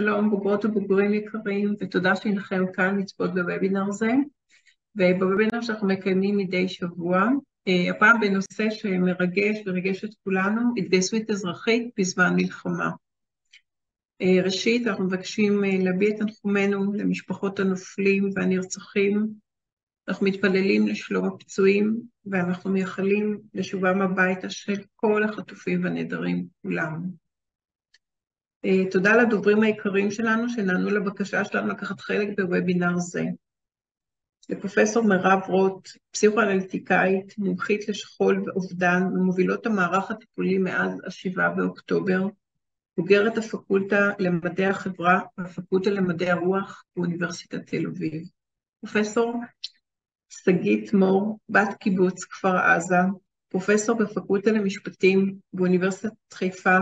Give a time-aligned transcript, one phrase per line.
[0.00, 4.12] שלום, בוגרות ובוגרים יקרים, ותודה שהנכם כאן לצפות בוובינר זה.
[4.96, 7.28] ובוובינר שאנחנו מקיימים מדי שבוע,
[7.68, 12.90] אה, הפעם בנושא שמרגש וריגש את כולנו, התגייסות אזרחית בזמן מלחמה.
[14.22, 19.28] אה, ראשית, אנחנו מבקשים אה, להביע את תנחומינו למשפחות הנופלים והנרצחים.
[20.08, 27.27] אנחנו מתפללים לשלום הפצועים, ואנחנו מייחלים לשובם הביתה של כל החטופים והנעדרים כולם.
[28.64, 33.24] אה, תודה לדוברים היקרים שלנו שנענו לבקשה שלנו לקחת חלק בוובינר זה.
[34.48, 42.26] לפרופסור מירב רוט, פסיכואנליטיקאית, מומחית לשכול ואובדן, ומובילות המערך הטיפולי מאז ה-7 באוקטובר,
[42.96, 48.22] בוגרת הפקולטה למדעי החברה והפקולטה למדעי הרוח באוניברסיטת תל אביב.
[48.80, 49.42] פרופסור
[50.28, 52.96] שגית מור, בת קיבוץ כפר עזה,
[53.48, 56.78] פרופסור בפקולטה למשפטים באוניברסיטת חיפה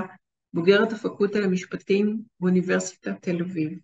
[0.56, 3.78] בוגרת הפקולטה למשפטים באוניברסיטת תל אביב.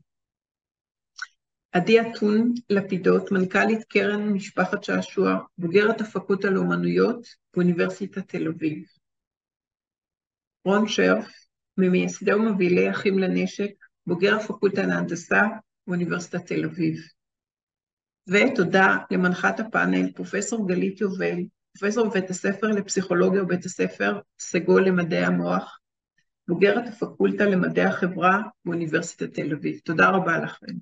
[1.73, 8.85] עדי אתון לפידות, מנכ"לית קרן משפחת שעשוע, בוגרת הפקולטה לאומנויות באוניברסיטת תל אביב.
[10.65, 11.33] רון שרף,
[11.79, 13.71] ממייסדי ומובילי אחים לנשק,
[14.07, 15.43] בוגר הפקולטה להנדסה
[15.87, 16.96] באוניברסיטת תל אביב.
[18.29, 21.39] ותודה למנחת הפאנל, פרופסור גלית יובל,
[21.79, 25.82] פרופסור בבית הספר לפסיכולוגיה ובית הספר סגול למדעי המוח,
[26.48, 29.79] בוגרת הפקולטה למדעי החברה באוניברסיטת תל אביב.
[29.85, 30.73] תודה רבה לכם.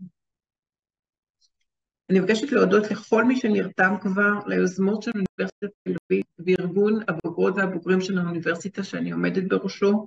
[2.11, 8.01] אני מבקשת להודות לכל מי שנרתם כבר ליוזמות של אוניברסיטת תל אביב וארגון הבוגרות והבוגרים
[8.01, 10.07] של האוניברסיטה שאני עומדת בראשו,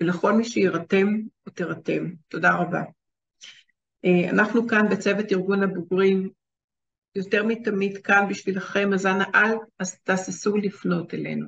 [0.00, 1.06] ולכל מי שירתם
[1.46, 2.10] או תירתם.
[2.28, 2.82] תודה רבה.
[4.04, 6.30] אה, אנחנו כאן בצוות ארגון הבוגרים,
[7.14, 9.54] יותר מתמיד כאן בשבילכם, אז אנא אל
[10.04, 11.46] תהססו לפנות אלינו.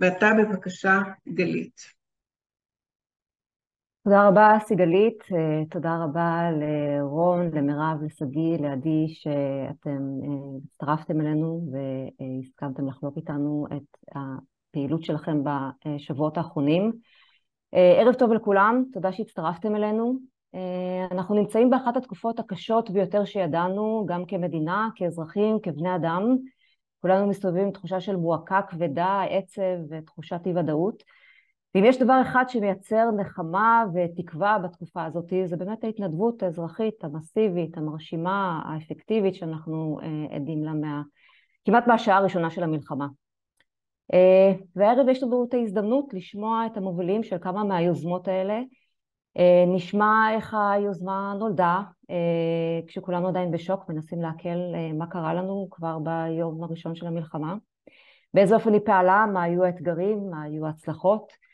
[0.00, 1.97] ועתה בבקשה, גלית.
[4.08, 12.88] תודה רבה, סיגלית, אה, תודה רבה לרון, למירב, לשגיא, לעדי, שאתם אה, הצטרפתם אלינו והסכמתם
[12.88, 16.92] לחלוק איתנו את הפעילות שלכם בשבועות האחרונים.
[17.74, 20.18] אה, ערב טוב לכולם, תודה שהצטרפתם אלינו.
[21.10, 26.36] אנחנו נמצאים באחת התקופות הקשות ביותר שידענו, גם כמדינה, כאזרחים, כבני אדם.
[27.00, 31.02] כולנו מסתובבים עם תחושה של מועקה כבדה, עצב ותחושת אי ודאות.
[31.74, 38.62] ואם יש דבר אחד שמייצר נחמה ותקווה בתקופה הזאת, זה באמת ההתנדבות האזרחית, המסיבית, המרשימה,
[38.64, 41.02] האפקטיבית שאנחנו אה, עדים לה מה...
[41.64, 43.06] כמעט מהשעה הראשונה של המלחמה.
[44.14, 48.60] אה, והערב יש לנו את ההזדמנות לשמוע את המובילים של כמה מהיוזמות האלה.
[49.38, 55.68] אה, נשמע איך היוזמה נולדה, אה, כשכולנו עדיין בשוק, מנסים לעכל אה, מה קרה לנו
[55.70, 57.54] כבר ביום הראשון של המלחמה.
[58.34, 61.47] באיזה אופן היא פעלה, מה היו האתגרים, מה היו ההצלחות.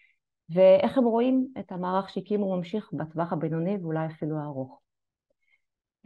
[0.50, 4.80] ואיך הם רואים את המערך שהקימו ממשיך בטווח הבינוני ואולי אפילו הארוך.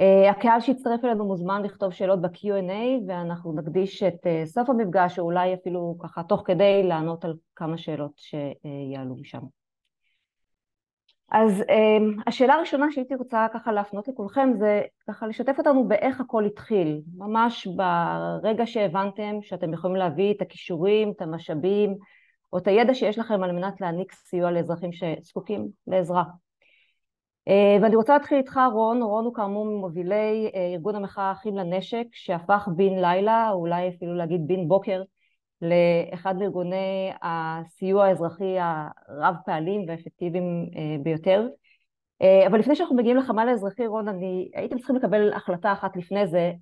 [0.01, 5.25] Uh, הקהל שהצטרף אלינו מוזמן לכתוב שאלות ב-Q&A ואנחנו נקדיש את uh, סוף המפגש או
[5.25, 9.41] אולי אפילו ככה תוך כדי לענות על כמה שאלות שיעלו משם.
[11.31, 16.45] אז uh, השאלה הראשונה שהייתי רוצה ככה להפנות לכולכם זה ככה לשתף אותנו באיך הכל
[16.45, 21.97] התחיל, ממש ברגע שהבנתם שאתם יכולים להביא את הכישורים, את המשאבים,
[22.53, 26.25] או את הידע שיש לכם על מנת להעניק סיוע לאזרחים שזקוקים לעזרה.
[27.49, 32.07] אה, ואני רוצה להתחיל איתך רון, רון הוא כאמור ממובילי אה, ארגון המחאה אחים לנשק
[32.13, 35.03] שהפך בן לילה, או אולי אפילו להגיד בן בוקר,
[35.63, 41.49] לאחד מארגוני הסיוע האזרחי הרב פעלים והאפקטיביים אה, ביותר.
[42.47, 46.53] אבל לפני שאנחנו מגיעים לחמ"ל האזרחי, רון, אני הייתם צריכים לקבל החלטה אחת לפני זה,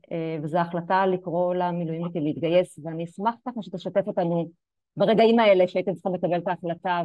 [0.43, 4.51] וזו החלטה לקרוא למילואימניקים להתגייס, ואני אשמח ככה שתשתף אותנו
[4.97, 7.03] ברגעים האלה שהייתם צריכים לקבל את ההחלטה,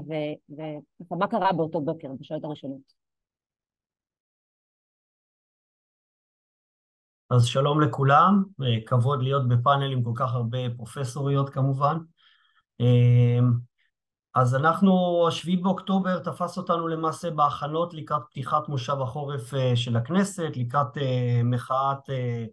[1.12, 3.02] ומה קרה באותו בוקר, בשעות הראשונות.
[7.30, 8.44] אז שלום לכולם,
[8.86, 11.98] כבוד להיות בפאנל עם כל כך הרבה פרופסוריות כמובן.
[14.36, 20.52] אז אנחנו, השביעי באוקטובר תפס אותנו למעשה בהכנות לקראת פתיחת מושב החורף אה, של הכנסת,
[20.56, 22.46] לקראת אה, מחאת אה,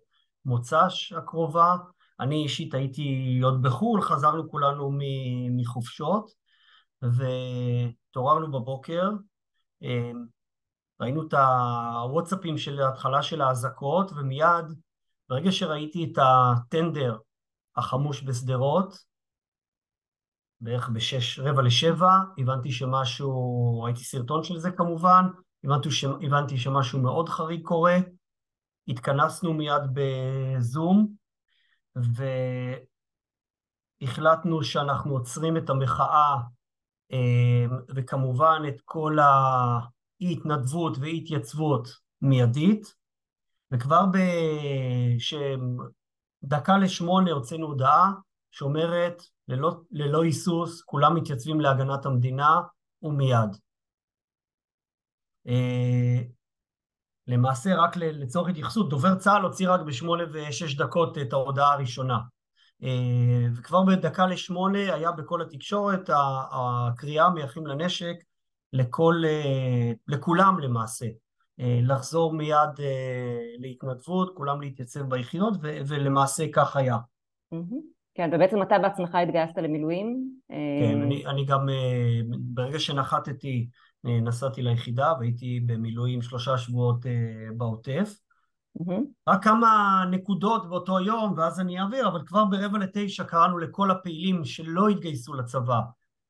[0.45, 1.77] מוצ"ש הקרובה.
[2.21, 4.99] אני אישית הייתי עוד בחו"ל, חזרנו כולנו
[5.57, 6.31] מחופשות,
[7.03, 9.11] והתעוררנו בבוקר,
[9.83, 10.25] אמ,
[11.01, 14.67] ראינו את הוואטסאפים של ההתחלה של האזעקות, ומיד,
[15.29, 17.17] ברגע שראיתי את הטנדר
[17.77, 18.99] החמוש בשדרות,
[20.61, 25.25] בערך בשש, רבע לשבע, הבנתי שמשהו, ראיתי סרטון של זה כמובן,
[25.65, 26.05] הבנתי, ש...
[26.05, 27.97] הבנתי שמשהו מאוד חריג קורה,
[28.89, 31.18] התכנסנו מיד בזום,
[34.03, 36.35] והחלטנו שאנחנו עוצרים את המחאה,
[37.13, 39.17] אה, וכמובן את כל
[40.21, 41.89] אי התנדבות ואי התייצבות
[42.23, 42.95] מיידית,
[43.71, 44.05] וכבר
[46.43, 48.13] בדקה לשמונה הוצאנו הודעה
[48.51, 52.61] שאומרת ללא, ללא היסוס, כולם מתייצבים להגנת המדינה
[53.03, 53.57] ומיד.
[57.29, 62.19] אה, למעשה, רק לצורך התייחסות, דובר צה"ל הוציא רק בשמונה ושש דקות את ההודעה הראשונה.
[62.83, 66.11] אה, וכבר בדקה לשמונה היה בכל התקשורת
[66.53, 68.15] הקריאה מאחים לנשק
[68.73, 71.07] לכל, אה, לכולם למעשה,
[71.83, 72.71] לחזור מיד
[73.59, 76.97] להתנדבות, כולם להתייצב ביחידות, ולמעשה כך היה.
[78.15, 80.31] כן, ובעצם אתה בעצמך התגייסת למילואים?
[80.49, 81.67] כן, אני, אני גם,
[82.39, 83.69] ברגע שנחתתי,
[84.05, 87.13] נסעתי ליחידה והייתי במילואים שלושה שבועות אה,
[87.57, 88.19] בעוטף.
[88.79, 89.03] Mm-hmm.
[89.29, 94.45] רק כמה נקודות באותו יום, ואז אני אעביר, אבל כבר ברבע לתשע קראנו לכל הפעילים
[94.45, 95.81] שלא התגייסו לצבא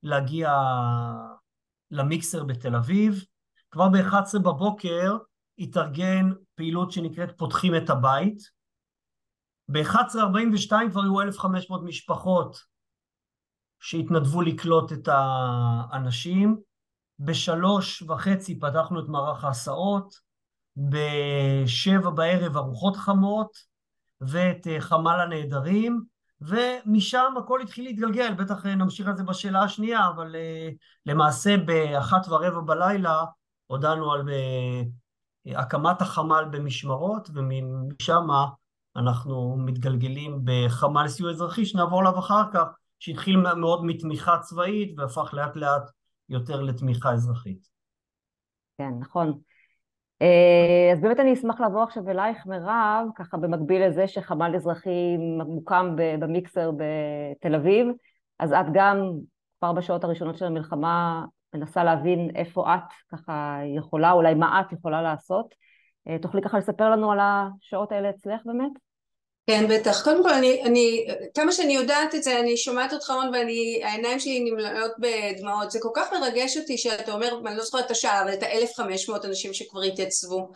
[0.02, 0.52] להגיע
[1.90, 3.24] למיקסר בתל אביב.
[3.70, 5.16] כבר ב-11 בבוקר
[5.58, 8.38] התארגן פעילות שנקראת פותחים את הבית.
[9.68, 12.56] ב-11.42 כבר היו 1,500 משפחות
[13.80, 16.67] שהתנדבו לקלוט את האנשים.
[17.20, 20.14] בשלוש וחצי פתחנו את מערך ההסעות,
[20.76, 23.56] בשבע בערב ארוחות חמות
[24.20, 26.02] ואת אה, חמ"ל הנעדרים,
[26.40, 30.74] ומשם הכל התחיל להתגלגל, בטח אה, נמשיך על זה בשאלה השנייה, אבל uh,
[31.06, 33.24] למעשה באחת ורבע בלילה
[33.66, 34.22] הודענו על
[35.46, 38.26] הקמת החמ"ל במשמרות, ומשם
[38.96, 42.64] אנחנו מתגלגלים בחמ"ל סיוע אזרחי, שנעבור עליו אחר כך,
[42.98, 45.90] שהתחיל מאוד מתמיכה צבאית והפך לאט לאט
[46.28, 47.68] יותר לתמיכה אזרחית.
[48.78, 49.38] כן, נכון.
[50.22, 55.16] אה, אז באמת אני אשמח לעבור עכשיו אלייך, מירב, ככה במקביל לזה שחמ"ל אזרחי
[55.46, 57.86] מוקם במיקסר בתל אביב,
[58.38, 58.96] אז את גם
[59.58, 65.02] כבר בשעות הראשונות של המלחמה מנסה להבין איפה את ככה יכולה, אולי מה את יכולה
[65.02, 65.54] לעשות.
[66.08, 68.87] אה, תוכלי ככה לספר לנו על השעות האלה אצלך באמת?
[69.48, 70.04] כן, בטח.
[70.04, 74.40] קודם כל, אני, אני, כמה שאני יודעת את זה, אני שומעת אותך המון והעיניים שלי
[74.40, 75.70] נמלאות בדמעות.
[75.70, 79.24] זה כל כך מרגש אותי שאתה אומר, אני לא זוכרת את השעה, אבל את ה-1500
[79.24, 80.48] אנשים שכבר התייצבו.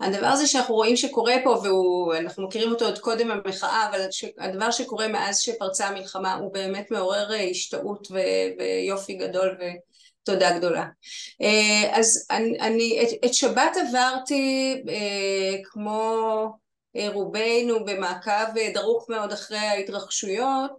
[0.00, 1.62] הדבר הזה שאנחנו רואים שקורה פה,
[2.10, 4.06] ואנחנו מכירים אותו עוד קודם המחאה, אבל
[4.38, 9.58] הדבר שקורה מאז שפרצה המלחמה הוא באמת מעורר השתאות ויופי גדול
[10.22, 10.84] ותודה גדולה.
[11.42, 16.63] אה, אז אני, אני את, את שבת עברתי אה, כמו...
[16.96, 20.70] אה, רובנו במעקב אה, דרוך מאוד אחרי ההתרחשויות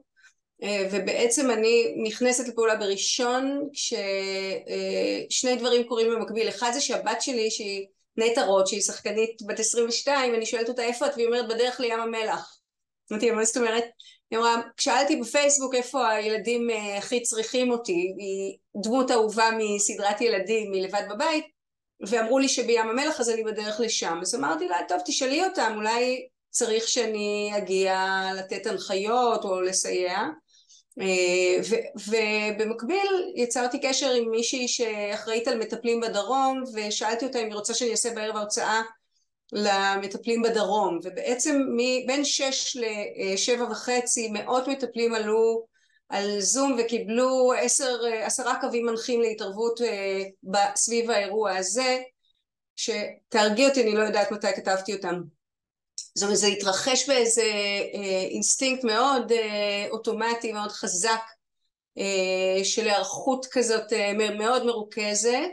[0.63, 6.49] אה, ובעצם אני נכנסת לפעולה בראשון כששני דברים קורים במקביל.
[6.49, 11.05] אחד זה שהבת שלי שהיא נטע רוט שהיא שחקנית בת 22 אני שואלת אותה איפה
[11.05, 11.11] את?
[11.15, 12.59] והיא אומרת בדרך לים המלח.
[13.11, 13.83] אמרתי מה זאת אומרת?
[14.31, 18.13] היא אמרה כשאלתי בפייסבוק איפה הילדים הכי צריכים אותי.
[18.19, 21.54] היא דמות אהובה מסדרת ילדים מלבד בבית
[22.07, 24.19] ואמרו לי שבים המלח אז אני בדרך לשם.
[24.21, 30.17] אז אמרתי לה טוב תשאלי אותם אולי צריך שאני אגיע לתת הנחיות או לסייע.
[31.01, 31.61] אה,
[32.07, 37.91] ובמקביל יצרתי קשר עם מישהי שאחראית על מטפלים בדרום ושאלתי אותה אם היא רוצה שאני
[37.91, 38.81] אעשה בערב ההוצאה
[39.53, 40.99] למטפלים בדרום.
[41.03, 41.61] ובעצם
[42.07, 45.65] בין שש לשבע וחצי מאות מטפלים עלו
[46.09, 50.23] על זום וקיבלו עשר, עשרה קווים מנחים להתערבות אה,
[50.75, 52.01] סביב האירוע הזה
[52.75, 55.21] שתהרגי אותי אני לא יודעת מתי כתבתי אותם.
[56.15, 57.43] זאת אומרת זה התרחש באיזה
[57.93, 61.21] אה, אינסטינקט מאוד אה, אוטומטי מאוד חזק
[62.63, 63.93] של היערכות כזאת
[64.37, 65.49] מאוד מרוכזת.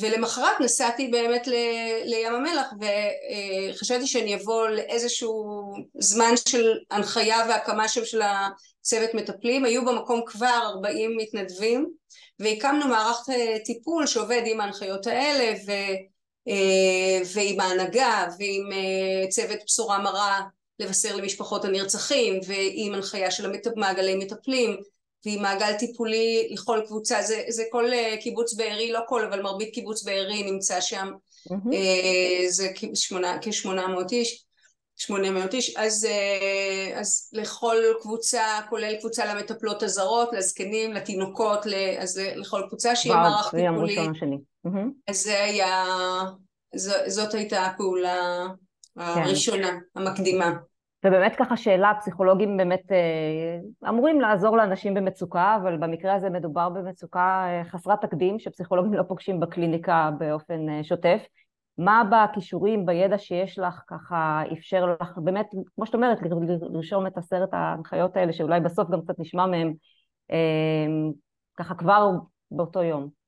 [0.00, 2.66] ולמחרת נסעתי באמת ל- לים המלח
[3.70, 8.22] וחשבתי שאני אבוא לאיזשהו זמן של הנחיה והקמה של, של
[8.84, 11.90] הצוות מטפלים, היו במקום כבר 40 מתנדבים
[12.38, 15.70] והקמנו מערך אה, טיפול שעובד עם ההנחיות האלה ו,
[16.48, 20.40] אה, ועם ההנהגה ועם אה, צוות בשורה מרה
[20.78, 24.76] לבשר למשפחות הנרצחים ועם הנחיה של מעגלי מטפלים
[25.24, 30.02] והיא מעגל טיפולי לכל קבוצה, זה, זה כל קיבוץ בארי, לא כל, אבל מרבית קיבוץ
[30.02, 31.10] בארי נמצא שם,
[31.48, 31.76] mm-hmm.
[32.48, 32.68] זה
[33.40, 34.44] כשמונה מאות איש,
[34.96, 41.66] שמונה מאות איש, אז, uh, אז לכל קבוצה, כולל קבוצה למטפלות הזרות, לזקנים, לתינוקות,
[41.98, 43.98] אז לכל קבוצה שיהיה מערך טיפולי.
[45.08, 45.84] אז זה היה,
[46.74, 48.46] ז, זאת הייתה הפעולה
[48.94, 49.00] כן.
[49.00, 50.52] הראשונה, המקדימה.
[51.04, 57.46] ובאמת ככה שאלה, פסיכולוגים באמת אה, אמורים לעזור לאנשים במצוקה, אבל במקרה הזה מדובר במצוקה
[57.48, 61.20] אה, חסרת תקדים, שפסיכולוגים לא פוגשים בקליניקה באופן אה, שוטף.
[61.78, 66.18] מה בכישורים, בידע שיש לך, ככה אפשר לך, באמת, כמו שאת אומרת,
[66.70, 69.72] לרשום את עשרת ההנחיות האלה, שאולי בסוף גם קצת נשמע מהם,
[71.56, 72.10] ככה כבר
[72.50, 73.23] באותו יום.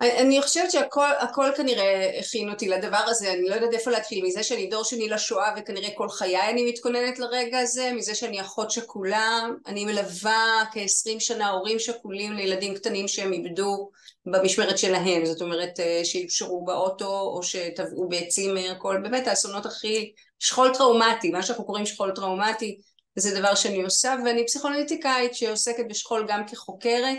[0.00, 4.66] אני חושבת שהכל כנראה הכין אותי לדבר הזה, אני לא יודעת איפה להתחיל, מזה שאני
[4.66, 9.84] דור שני לשואה וכנראה כל חיי אני מתכוננת לרגע הזה, מזה שאני אחות שכולה, אני
[9.84, 13.90] מלווה כעשרים שנה הורים שכולים לילדים קטנים שהם איבדו
[14.26, 20.74] במשמרת שלהם, זאת אומרת אה, שיושרו באוטו או שטבעו בצימר, כל באמת האסונות הכי, שכול
[20.74, 22.80] טראומטי, מה שאנחנו קוראים שכול טראומטי,
[23.16, 27.18] זה דבר שאני עושה, ואני פסיכואנליטיקאית שעוסקת בשכול גם כחוקרת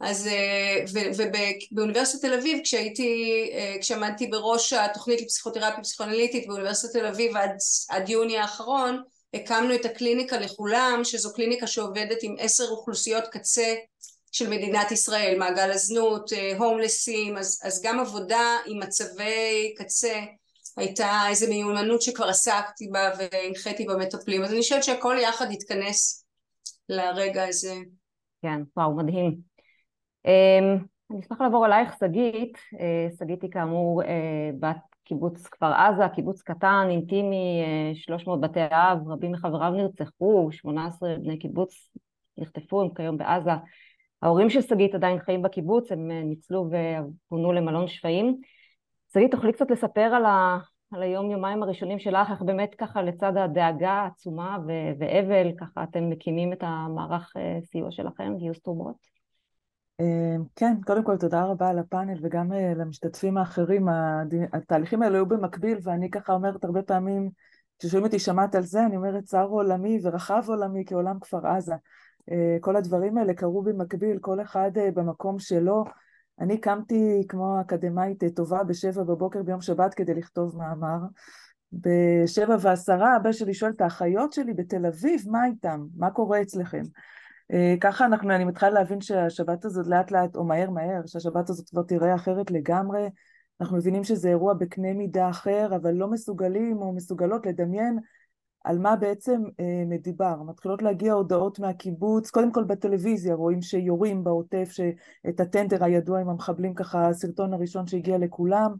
[0.00, 0.84] אז אה,
[1.16, 7.56] ובאוניברסיטת תל אביב כשהייתי, אה, כשעמדתי בראש התוכנית לפסיכותרפיה פסיכואנליטית באוניברסיטת תל אביב עד,
[7.88, 9.02] עד יוני האחרון
[9.34, 13.74] הקמנו את הקליניקה לכולם שזו קליניקה שעובדת עם עשר אוכלוסיות קצה
[14.32, 20.20] של מדינת ישראל, מעגל הזנות, הומלסים, אה, אז, אז גם עבודה עם מצבי קצה
[20.76, 26.24] הייתה איזו מיומנות שכבר עסקתי בה והנחיתי במטפלים, אז אני חושבת שהכל יחד התכנס
[26.88, 27.74] לרגע הזה.
[28.42, 29.55] כן, וואו, מדהים.
[30.26, 30.78] אמ,
[31.10, 32.58] אני אשמח לעבור אלייך, שגית.
[32.80, 37.62] אה, שגית היא כאמור אה, בת קיבוץ כפר עזה, קיבוץ קטן, אינטימי,
[37.94, 41.90] 300 אה, בתי אב, רבים מחבריו נרצחו, 18 בני קיבוץ
[42.38, 43.50] נחטפו, הם כיום בעזה.
[44.22, 48.40] ההורים של שגית עדיין חיים בקיבוץ, הם ניצלו ופונו למלון שפיים.
[49.12, 50.58] שגית, תוכלי קצת לספר על, ה...
[50.92, 54.70] על היום יומיים הראשונים שלך, איך באמת ככה לצד הדאגה העצומה ו...
[54.98, 57.32] ואבל, ככה אתם מקימים את המערך
[57.64, 59.15] סיוע שלכם, גיוס תרומות?
[60.00, 63.88] אמ, כן, קודם כל תודה רבה על הפאנל וגם אה, למשתתפים האחרים.
[64.52, 67.30] התהליכים האלה היו במקביל ואני ככה אומרת הרבה פעמים,
[67.78, 71.74] כששומעים אותי שמעת על זה, אני אומרת צר עולמי ורחב עולמי כעולם כפר עזה.
[72.30, 75.84] אה, כל הדברים האלה קרו במקביל, כל אחד אה, במקום שלו.
[76.40, 80.98] אני קמתי כמו אקדמאית טובה בשבע בבוקר ביום שבת כדי לכתוב מאמר.
[81.72, 85.86] בשבע ועשרה הבן שלי שואל את האחיות שלי בתל אביב, מה איתם?
[85.96, 86.82] מה קורה אצלכם?
[87.52, 91.70] אה, ככה אנחנו, אני מתחילה להבין שהשבת הזאת לאט לאט, או מהר מהר, שהשבת הזאת
[91.70, 93.08] כבר תיראה אחרת לגמרי.
[93.60, 97.98] אנחנו מבינים שזה אירוע בקנה מידה אחר, אבל לא מסוגלים או מסוגלות לדמיין
[98.64, 100.42] על מה בעצם אה, מדובר.
[100.42, 106.74] מתחילות להגיע הודעות מהקיבוץ, קודם כל בטלוויזיה, רואים שיורים בעוטף, שאת הטנדר הידוע עם המחבלים,
[106.74, 108.74] ככה הסרטון הראשון שהגיע לכולם.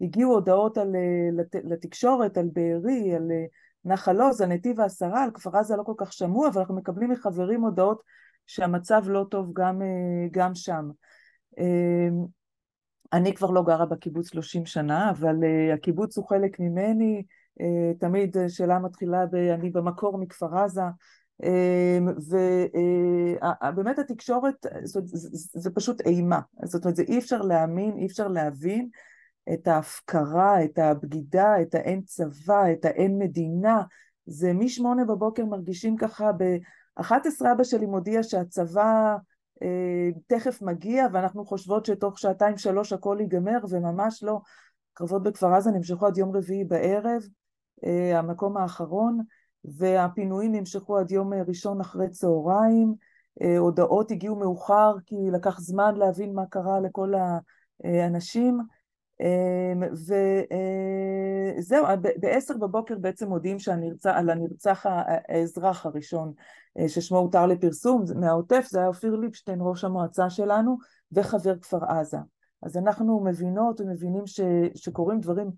[0.00, 3.44] הגיעו הודעות על, אה, לת, לתקשורת, על בארי, על אה,
[3.84, 7.10] נחל עוז, על נתיב העשרה, על כפר עזה לא כל כך שמעו, אבל אנחנו מקבלים
[7.10, 8.02] מחברים הודעות
[8.46, 10.90] שהמצב לא טוב גם, אה, גם שם.
[11.58, 12.24] אמ,
[13.12, 17.22] אני כבר לא גרה בקיבוץ 30 שנה, אבל אה, הקיבוץ הוא חלק ממני,
[17.60, 19.34] אה, תמיד שאלה מתחילה ב...
[19.34, 20.82] אני במקור מכפר עזה,
[21.42, 22.08] אמ,
[23.68, 28.28] ובאמת התקשורת, זאת, זה, זה פשוט אימה, זאת אומרת, זה אי אפשר להאמין, אי אפשר
[28.28, 28.88] להבין
[29.52, 33.82] את ההפקרה, את הבגידה, את האין צבא, את האין מדינה.
[34.26, 39.16] זה משמונה בבוקר מרגישים ככה, ב-11 אבא שלי מודיע שהצבא
[39.62, 44.40] אה, תכף מגיע ואנחנו חושבות שתוך שעתיים שלוש הכל ייגמר וממש לא.
[44.92, 47.22] קרבות בכפר עזה נמשכו עד יום רביעי בערב,
[47.84, 49.20] אה, המקום האחרון,
[49.64, 52.94] והפינויים נמשכו עד יום ראשון אחרי צהריים.
[53.42, 57.12] אה, הודעות הגיעו מאוחר כי לקח זמן להבין מה קרה לכל
[57.84, 58.60] האנשים.
[59.20, 66.32] אמ, וזהו, אה, בעשר בבוקר בעצם מודיעים שהנרצח, על הנרצח האזרח הראשון
[66.78, 70.76] אה, ששמו הותר לפרסום מהעוטף, זה היה אופיר ליבשטיין, ראש המועצה שלנו,
[71.12, 72.18] וחבר כפר עזה.
[72.62, 74.40] אז אנחנו מבינות ומבינים ש,
[74.74, 75.50] שקורים דברים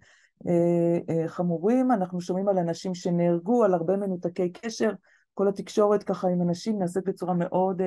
[0.49, 4.91] אה, חמורים, אנחנו שומעים על אנשים שנהרגו, על הרבה מנותקי קשר,
[5.35, 7.83] כל התקשורת ככה עם אנשים נעשית בצורה מאוד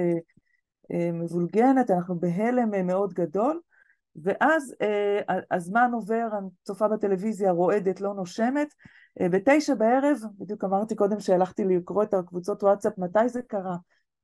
[1.14, 3.60] מבולגנת, אנחנו בהלם מאוד גדול.
[4.16, 8.74] ואז אה, הזמן עובר, אני צופה בטלוויזיה, רועדת, לא נושמת.
[9.22, 13.76] אה, בתשע בערב, בדיוק אמרתי קודם שהלכתי לקרוא את הקבוצות וואטסאפ, מתי זה קרה?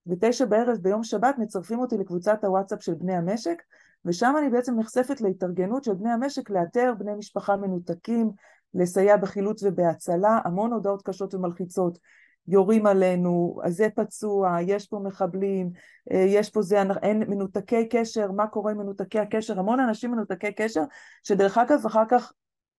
[0.05, 3.61] בתשע בערב ביום שבת מצרפים אותי לקבוצת הוואטסאפ של בני המשק,
[4.05, 8.31] ושם אני בעצם נחשפת להתארגנות של בני המשק לאתר בני משפחה מנותקים,
[8.73, 11.99] לסייע בחילוץ ובהצלה, המון הודעות קשות ומלחיצות.
[12.47, 15.71] יורים עלינו, זה פצוע, יש פה מחבלים,
[16.11, 19.59] אה, יש פה זה, אין מנותקי קשר, מה קורה עם מנותקי הקשר?
[19.59, 20.83] המון אנשים מנותקי קשר,
[21.23, 22.31] שדרך אגב אחר כך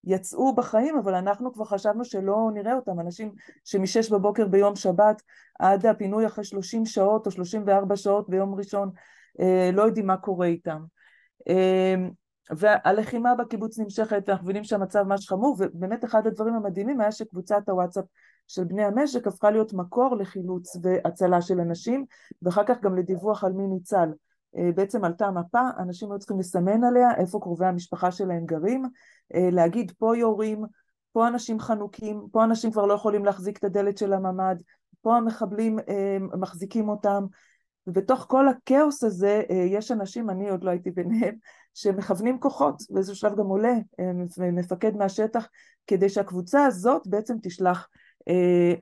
[0.04, 3.32] יצאו בחיים, אבל אנחנו כבר חשבנו שלא נראה אותם, אנשים
[3.64, 5.22] שמשש בבוקר ביום שבת
[5.58, 8.90] עד הפינוי אחרי שלושים שעות או שלושים וארבע שעות ביום ראשון,
[9.40, 10.82] אה, לא יודעים מה קורה איתם.
[11.48, 11.94] אה,
[12.50, 18.04] והלחימה בקיבוץ נמשכת, ואנחנו מבינים שהמצב ממש חמור, ובאמת אחד הדברים המדהימים היה שקבוצת הוואטסאפ
[18.48, 22.04] של בני המשק הפכה להיות מקור לחילוץ והצלה של אנשים,
[22.42, 24.08] ואחר כך גם לדיווח על מי ניצל.
[24.56, 28.84] אה, בעצם עלתה מפה, אנשים היו צריכים לסמן עליה איפה קרובי המשפחה שלהם גרים,
[29.34, 30.64] אה, להגיד פה יורים,
[31.12, 34.56] פה אנשים חנוקים, פה אנשים כבר לא יכולים להחזיק את הדלת של הממ"ד,
[35.02, 37.24] פה המחבלים אה, מחזיקים אותם,
[37.86, 41.34] ובתוך כל הכאוס הזה יש אנשים, אני עוד לא הייתי ביניהם,
[41.74, 43.74] שמכוונים כוחות, באיזשהו שלב גם עולה
[44.52, 45.48] מפקד מהשטח,
[45.86, 47.88] כדי שהקבוצה הזאת בעצם תשלח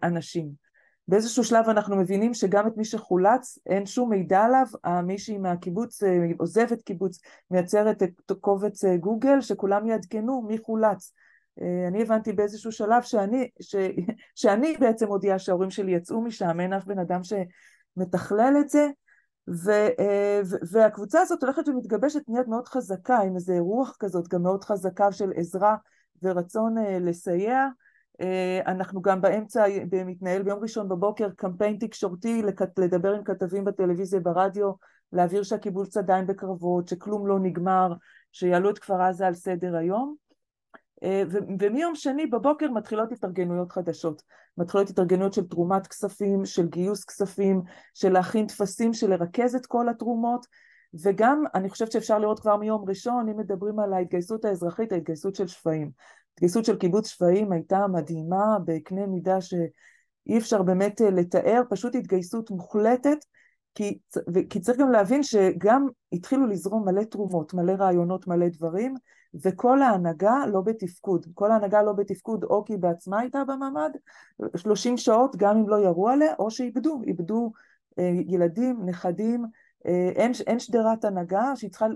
[0.02, 0.64] אנשים.
[1.08, 4.66] באיזשהו שלב אנחנו מבינים שגם את מי שחולץ אין שום מידע עליו,
[5.02, 7.20] מישהי מהקיבוץ אה, עוזבת קיבוץ,
[7.50, 11.12] מייצרת את קובץ אה, גוגל שכולם יעדכנו מי חולץ.
[11.60, 13.76] אה, אני הבנתי באיזשהו שלב שאני, ש,
[14.40, 18.88] שאני בעצם הודיעה שההורים שלי יצאו משם, אין אף בן אדם שמתכלל את זה,
[19.48, 19.70] ו,
[20.72, 25.32] והקבוצה הזאת הולכת ומתגבשת, נהיית מאוד חזקה, עם איזה רוח כזאת, גם מאוד חזקה של
[25.36, 25.76] עזרה
[26.22, 27.68] ורצון לסייע.
[28.20, 29.64] אה, אנחנו גם באמצע,
[30.06, 32.42] מתנהל ביום ראשון בבוקר קמפיין תקשורתי
[32.78, 34.72] לדבר עם כתבים בטלוויזיה ברדיו,
[35.12, 37.92] להעביר שהקיבוץ עדיין בקרבות, שכלום לא נגמר,
[38.32, 40.14] שיעלו את כפר עזה על סדר היום.
[41.02, 41.22] אה,
[41.60, 44.22] ומיום שני בבוקר מתחילות התארגנויות חדשות.
[44.58, 47.62] מתחילות התארגנויות של תרומת כספים, של גיוס כספים,
[47.94, 50.46] של להכין טפסים, של לרכז את כל התרומות,
[51.02, 55.46] וגם אני חושבת שאפשר לראות כבר מיום ראשון, אם מדברים על ההתגייסות האזרחית, ההתגייסות של
[55.46, 55.90] שפיים.
[56.34, 62.50] ההתגייסות של קיבוץ שפיים הייתה מדהימה בקנה מידה שאי אפשר באמת אה, לתאר, פשוט התגייסות
[62.50, 63.18] מוחלטת,
[63.74, 63.98] כי,
[64.50, 68.94] כי צריך גם להבין שגם התחילו לזרום מלא תרומות, מלא רעיונות, מלא דברים,
[69.44, 71.26] וכל ההנהגה לא בתפקוד.
[71.34, 73.90] כל ההנהגה לא בתפקוד או כי בעצמה הייתה בממ"ד
[74.56, 77.52] 30 שעות גם אם לא ירו עליה, או שאיבדו, איבדו
[77.98, 79.44] אה, ילדים, נכדים,
[79.84, 81.86] אין, אין שדרת הנהגה שהיא צריכה,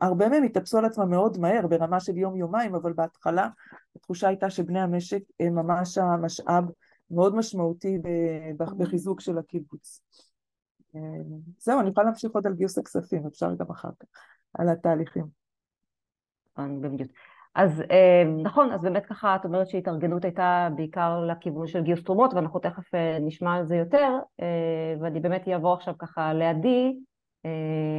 [0.00, 3.48] הרבה מהם התאפסו על עצמם מאוד מהר ברמה של יום-יומיים, אבל בהתחלה
[3.96, 6.64] התחושה הייתה שבני המשק הם ממש המשאב
[7.10, 7.98] מאוד משמעותי
[8.78, 10.02] בחיזוק של הקיבוץ.
[10.96, 11.00] אה,
[11.58, 14.06] זהו, אני יכולה להמשיך עוד על גיוס הכספים, אפשר גם אחר כך,
[14.54, 15.26] על התהליכים.
[17.54, 22.34] אז אה, נכון, אז באמת ככה את אומרת שהתארגנות הייתה בעיקר לכיוון של גיוס תרומות,
[22.34, 26.92] ואנחנו תכף אה, נשמע על זה יותר, אה, ואני באמת אעבור עכשיו ככה לעדי,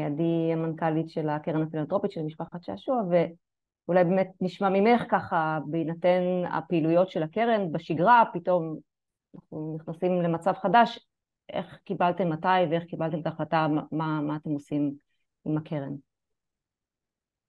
[0.06, 7.10] עדי המנכ"לית של הקרן הפילנטרופית של משפחת שעשוע, ואולי באמת נשמע ממך ככה, בהינתן הפעילויות
[7.10, 8.78] של הקרן בשגרה, פתאום
[9.36, 11.00] אנחנו נכנסים למצב חדש,
[11.50, 14.94] איך קיבלתם מתי ואיך קיבלתם את ההחלטה, מה, מה אתם עושים
[15.46, 15.94] עם הקרן?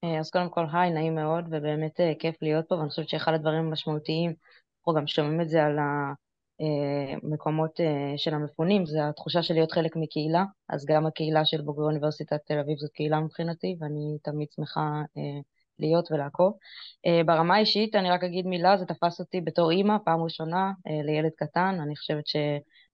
[0.05, 3.35] אה, אז קודם כל, היי, נעים מאוד, ובאמת אה, כיף להיות פה, ואני חושבת שאחד
[3.35, 4.35] הדברים המשמעותיים,
[4.79, 5.79] אנחנו גם שומעים את זה על
[7.23, 11.85] המקומות אה, של המפונים, זה התחושה של להיות חלק מקהילה, אז גם הקהילה של בוגרי
[11.85, 15.03] אוניברסיטת תל אביב זאת קהילה מבחינתי, ואני תמיד שמחה
[15.79, 16.53] להיות ולעקוב.
[17.27, 20.73] ברמה האישית, אני רק אגיד מילה, זה תפס אותי בתור אימא, פעם ראשונה
[21.05, 22.37] לילד קטן, אני חושבת ש...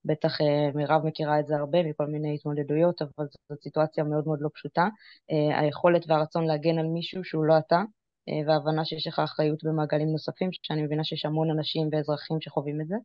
[0.05, 4.39] בטח אה, מירב מכירה את זה הרבה מכל מיני התמודדויות, אבל זאת סיטואציה מאוד מאוד
[4.41, 4.87] לא פשוטה.
[5.31, 7.81] אה, היכולת והרצון להגן על מישהו שהוא לא אתה,
[8.29, 12.87] אה, וההבנה שיש לך אחריות במעגלים נוספים, שאני מבינה שיש המון אנשים ואזרחים שחווים את
[12.87, 12.95] זה.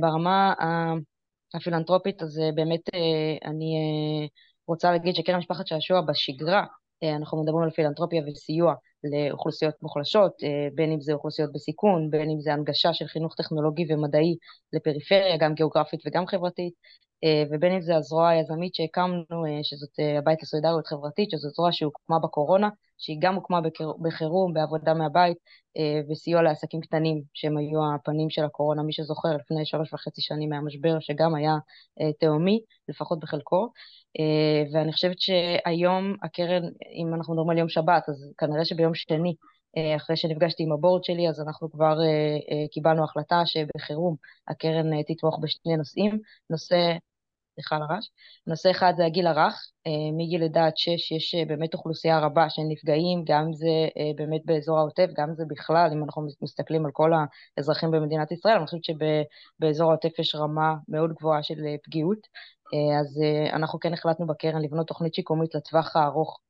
[0.00, 0.54] ברמה
[1.54, 2.80] הפילנטרופית, אז באמת
[3.44, 3.74] אני
[4.66, 6.64] רוצה להגיד שקרן משפחת שעשוע בשגרה,
[7.02, 12.40] אנחנו מדברים על פילנטרופיה וסיוע לאוכלוסיות מוחלשות, אה, בין אם זה אוכלוסיות בסיכון, בין אם
[12.40, 14.36] זה הנגשה של חינוך טכנולוגי ומדעי
[14.72, 17.07] לפריפריה, גם גיאוגרפית וגם חברתית, אה,
[17.50, 22.68] ובין אם זה הזרוע היזמית שהקמנו, אה, שזאת הבית לסולידריות חברתית, שזאת זרוע שהוקמה בקורונה,
[22.98, 23.60] שהיא גם הוקמה
[24.02, 25.36] בחירום, בעבודה מהבית,
[26.10, 31.00] וסיוע לעסקים קטנים, שהם היו הפנים של הקורונה, מי שזוכר, לפני שלוש וחצי שנים מהמשבר,
[31.00, 31.54] שגם היה
[32.20, 33.68] תהומי, לפחות בחלקו.
[34.72, 36.62] ואני חושבת שהיום הקרן,
[37.02, 39.34] אם אנחנו מדברים על יום שבת, אז כנראה שביום שני,
[39.96, 41.98] אחרי שנפגשתי עם הבורד שלי, אז אנחנו כבר
[42.70, 44.16] קיבלנו החלטה שבחירום
[44.48, 46.18] הקרן תתמוך בשני נושאים.
[46.50, 46.96] נושא
[47.58, 48.08] סליחה על הרעש.
[48.46, 52.50] נושא אחד זה הגיל הרך, אה, מגיל לידה עד שש יש אה, באמת אוכלוסייה רבה
[52.50, 56.92] של נפגעים, גם זה אה, באמת באזור העוטף, גם זה בכלל, אם אנחנו מסתכלים על
[56.92, 57.12] כל
[57.56, 62.18] האזרחים במדינת ישראל, אני חושבת שבאזור העוטף יש רמה מאוד גבוהה של פגיעות,
[63.00, 63.20] אז
[63.52, 66.40] אנחנו כן החלטנו בקרן לבנות תוכנית שיקומית לטווח הארוך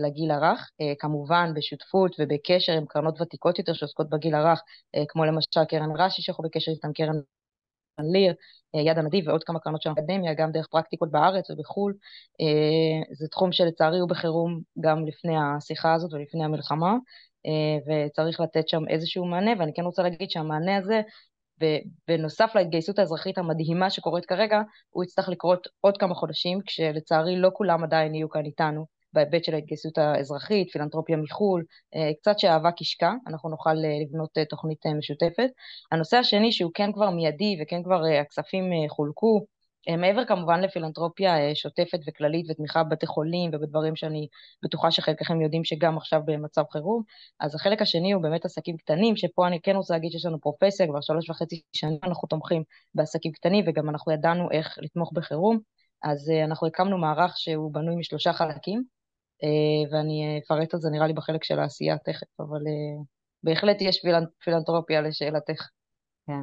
[0.00, 4.62] לגיל הרך, כמובן בשותפות ובקשר עם קרנות ותיקות יותר שעוסקות בגיל הרך,
[5.08, 7.16] כמו למשל קרן רש"י שאנחנו בקשר איתן, קרן
[8.00, 8.34] ליר,
[8.74, 11.94] אה, יד הנדיב ועוד כמה קרנות של האקדמיה, גם דרך פרקטיקות בארץ ובחו"ל.
[12.40, 16.94] אה, זה תחום שלצערי הוא בחירום גם לפני השיחה הזאת ולפני המלחמה,
[17.46, 21.00] אה, וצריך לתת שם איזשהו מענה, ואני כן רוצה להגיד שהמענה הזה,
[22.08, 27.84] בנוסף להתגייסות האזרחית המדהימה שקורית כרגע, הוא יצטרך לקרות עוד כמה חודשים, כשלצערי לא כולם
[27.84, 28.97] עדיין יהיו כאן איתנו.
[29.12, 34.44] בהיבט של ההתגייסות האזרחית, פילנטרופיה מחו"ל, אה, קצת שהאבק ישקע, אנחנו נוכל אה, לבנות אה,
[34.44, 35.48] תוכנית משותפת.
[35.92, 39.46] הנושא השני שהוא כן כבר מיידי וכן כבר הכספים חולקו,
[39.98, 44.28] מעבר כמובן לפילנטרופיה שוטפת וכללית ותמיכה בבתי חולים ובדברים שאני
[44.64, 47.02] בטוחה שחלקכם יודעים שגם עכשיו במצב חירום,
[47.40, 50.86] אז החלק השני הוא באמת עסקים קטנים, שפה אני כן רוצה להגיד שיש לנו פרופסיה,
[50.86, 52.62] כבר שלוש וחצי שנים אנחנו תומכים
[52.94, 55.58] בעסקים קטנים וגם אנחנו ידענו איך לתמוך בחירום.
[56.02, 58.97] אז אנחנו הקמנו מערך שהוא בנוי משלושה חלקים,
[59.92, 62.60] ואני אפרט על זה נראה לי בחלק של העשייה תכף, אבל
[63.42, 64.06] בהחלט יש
[64.44, 65.68] פילנטרופיה לשאלתך.
[66.26, 66.42] כן.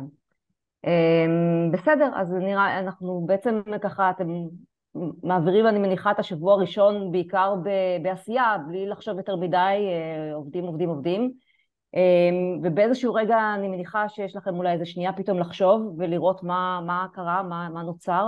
[0.86, 4.28] אמ, בסדר, אז נראה, אנחנו בעצם ככה, אתם
[5.24, 7.54] מעבירים, אני מניחה, את השבוע הראשון בעיקר
[8.02, 11.32] בעשייה, בלי לחשוב יותר מדי, אה, עובדים, עובדים, עובדים.
[11.94, 17.06] אמ, ובאיזשהו רגע אני מניחה שיש לכם אולי איזה שנייה פתאום לחשוב ולראות מה, מה
[17.14, 18.28] קרה, מה, מה נוצר.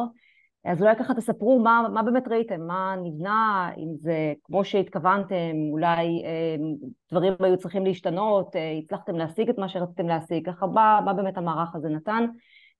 [0.68, 6.24] אז אולי ככה תספרו מה, מה באמת ראיתם, מה נבנה, אם זה כמו שהתכוונתם, אולי
[6.26, 6.56] אה,
[7.12, 11.38] דברים היו צריכים להשתנות, אה, הצלחתם להשיג את מה שרציתם להשיג, ככה מה, מה באמת
[11.38, 12.26] המערך הזה נתן.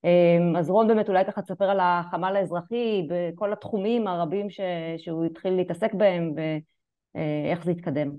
[0.06, 4.60] אה, אז רון באמת אולי ככה תספר על החמ"ל האזרחי בכל התחומים הרבים ש,
[4.97, 8.12] שהוא התחיל להתעסק בהם ואיך זה התקדם.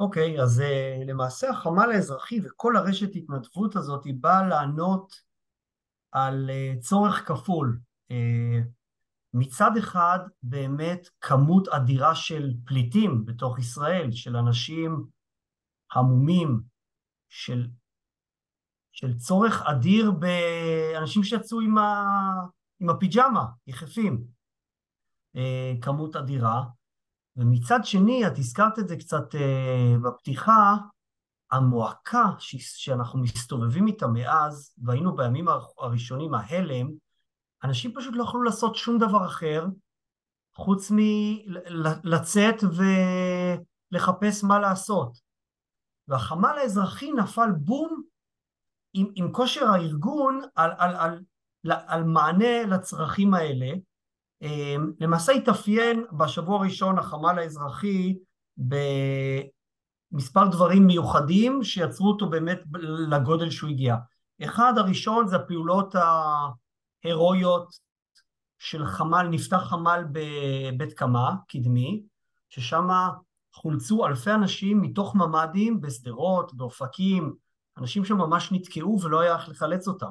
[0.00, 0.62] אוקיי, okay, אז
[1.06, 5.33] למעשה החמ"ל האזרחי וכל הרשת התנדבות הזאת היא באה לענות
[6.14, 7.80] על אה, צורך כפול.
[8.10, 8.60] אה,
[9.34, 15.06] מצד אחד באמת כמות אדירה של פליטים בתוך ישראל, של אנשים
[15.92, 16.60] המומים,
[17.28, 17.66] של,
[18.92, 22.04] של צורך אדיר באנשים שיצאו עם, ה,
[22.80, 24.24] עם הפיג'מה, יחפים.
[25.36, 26.64] אה, כמות אדירה.
[27.36, 29.34] ומצד שני, את הזכרת את זה קצת
[30.04, 30.76] בפתיחה,
[31.54, 35.46] המועקה שאנחנו מסתובבים איתה מאז, והיינו בימים
[35.78, 36.90] הראשונים, ההלם,
[37.64, 39.66] אנשים פשוט לא יכלו לעשות שום דבר אחר
[40.54, 42.54] חוץ מלצאת
[43.92, 45.18] ולחפש מה לעשות.
[46.08, 48.02] והחמ"ל האזרחי נפל בום
[48.94, 51.22] עם, עם כושר הארגון על, על, על,
[51.64, 53.72] על, על מענה לצרכים האלה.
[54.42, 58.18] אמ, למעשה התאפיין בשבוע הראשון החמ"ל האזרחי
[60.14, 62.60] מספר דברים מיוחדים שיצרו אותו באמת
[63.08, 63.96] לגודל שהוא הגיע.
[64.44, 65.94] אחד הראשון זה הפעולות
[67.04, 67.74] ההירואיות
[68.58, 72.02] של חמ"ל, נפתח חמ"ל בבית קמה, קדמי,
[72.48, 72.88] ששם
[73.52, 77.34] חולצו אלפי אנשים מתוך ממ"דים בשדרות, באופקים,
[77.78, 80.10] אנשים שממש נתקעו ולא היה איך לחלץ אותם.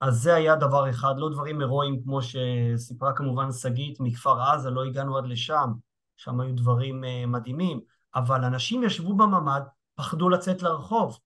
[0.00, 4.84] אז זה היה דבר אחד, לא דברים הירואיים כמו שסיפרה כמובן שגית מכפר עזה, לא
[4.84, 5.72] הגענו עד לשם,
[6.16, 7.80] שם היו דברים אה, מדהימים.
[8.14, 9.62] אבל אנשים ישבו בממ"ד,
[9.94, 11.18] פחדו לצאת לרחוב,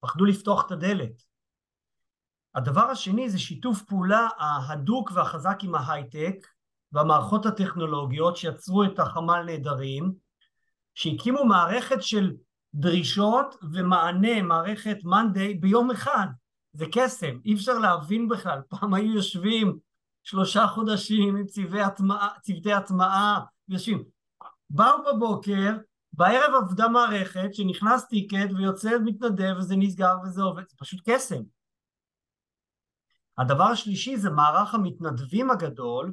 [0.00, 1.22] פחדו לפתוח את הדלת.
[2.54, 6.46] הדבר השני זה שיתוף פעולה ההדוק והחזק עם ההייטק
[6.92, 10.12] והמערכות הטכנולוגיות שיצרו את החמ"ל נהדרים,
[10.94, 12.32] שהקימו מערכת של
[12.74, 16.26] דרישות ומענה, מערכת מאנדיי ביום אחד.
[16.72, 18.60] זה קסם, אי אפשר להבין בכלל.
[18.68, 19.78] פעם היו יושבים
[20.22, 24.04] שלושה חודשים עם צוותי הטמעה, צוותי הטמעה, יושבים.
[24.74, 25.70] באו בבוקר,
[26.12, 31.42] בערב עבדה מערכת שנכנס טיקט ויוצא מתנדב וזה נסגר וזה עובד, זה פשוט קסם.
[33.38, 36.12] הדבר השלישי זה מערך המתנדבים הגדול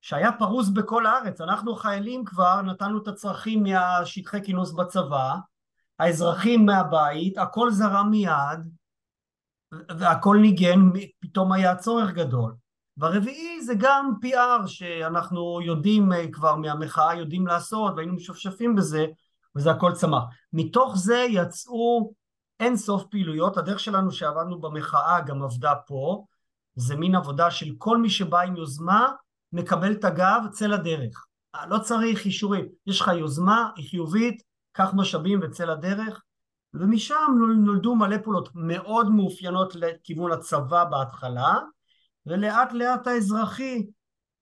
[0.00, 1.40] שהיה פרוס בכל הארץ.
[1.40, 5.34] אנחנו חיילים כבר נתנו את הצרכים מהשטחי כינוס בצבא,
[5.98, 8.60] האזרחים מהבית, הכל זרם מיד
[9.72, 10.80] והכל ניגן,
[11.20, 12.54] פתאום היה צורך גדול.
[12.96, 19.06] והרביעי זה גם PR שאנחנו יודעים אה, כבר מהמחאה יודעים לעשות והיינו משופשפים בזה
[19.56, 20.22] וזה הכל צמח.
[20.52, 22.12] מתוך זה יצאו
[22.60, 26.24] אין סוף פעילויות, הדרך שלנו שעבדנו במחאה גם עבדה פה,
[26.74, 29.08] זה מין עבודה של כל מי שבא עם יוזמה
[29.52, 31.26] מקבל את הגב, צא לדרך.
[31.54, 36.22] אה, לא צריך אישורים, יש לך יוזמה, היא חיובית, קח משאבים וצא לדרך,
[36.74, 37.32] ומשם
[37.64, 41.58] נולדו מלא פעולות מאוד מאופיינות לכיוון הצבא בהתחלה,
[42.26, 43.86] ולאט לאט האזרחי,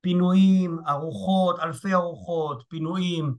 [0.01, 3.35] פינויים, ארוחות, אלפי ארוחות, פינויים,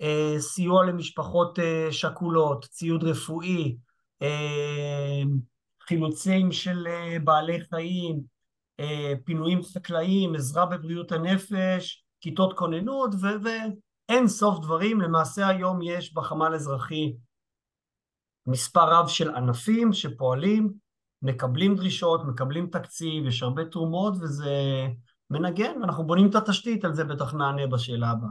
[0.00, 3.76] אה, סיוע למשפחות אה, שכולות, ציוד רפואי,
[4.22, 5.22] אה,
[5.80, 8.20] חילוצים של אה, בעלי חיים,
[8.80, 15.00] אה, פינויים חקלאיים, עזרה בבריאות הנפש, כיתות כוננות ואין סוף דברים.
[15.00, 17.12] למעשה היום יש בחמ"ל אזרחי
[18.46, 20.83] מספר רב של ענפים שפועלים
[21.24, 24.86] מקבלים דרישות, מקבלים תקציב, יש הרבה תרומות וזה
[25.30, 28.30] מנגן, אנחנו בונים את התשתית, על זה בטח נענה בשאלה הבאה.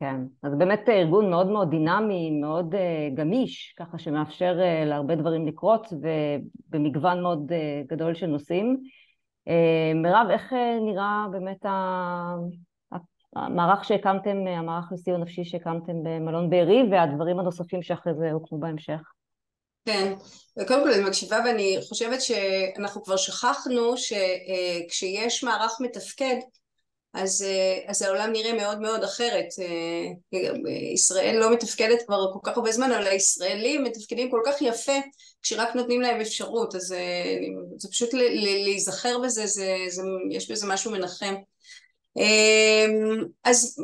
[0.00, 2.78] כן, אז באמת ארגון מאוד מאוד דינמי, מאוד uh,
[3.14, 7.54] גמיש, ככה שמאפשר uh, להרבה דברים לקרות ובמגוון מאוד uh,
[7.88, 8.76] גדול של נושאים.
[9.48, 11.66] Uh, מירב, איך uh, נראה באמת
[13.36, 19.00] המערך שהקמתם, המערך לסיוע נפשי שהקמתם במלון בארי והדברים הנוספים שאחרי זה הוקמו בהמשך?
[19.88, 20.12] כן,
[20.58, 26.36] וקודם כל אני מקשיבה ואני חושבת שאנחנו כבר שכחנו שכשיש מערך מתפקד
[27.14, 27.44] אז,
[27.86, 29.46] אז העולם נראה מאוד מאוד אחרת.
[30.94, 34.92] ישראל לא מתפקדת כבר כל כך הרבה זמן, אבל הישראלים מתפקדים כל כך יפה
[35.42, 36.94] כשרק נותנים להם אפשרות, אז
[37.76, 38.14] זה פשוט
[38.64, 41.34] להיזכר בזה, זה, זה, יש בזה משהו מנחם.
[43.44, 43.80] אז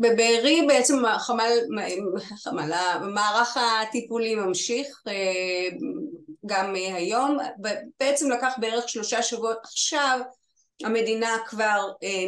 [0.00, 1.50] בבארי בעצם חמל,
[2.44, 5.02] חמל, המערך הטיפולי ממשיך
[6.46, 7.38] גם היום,
[8.00, 10.20] בעצם לקח בערך שלושה שבועות עכשיו
[10.84, 11.80] המדינה כבר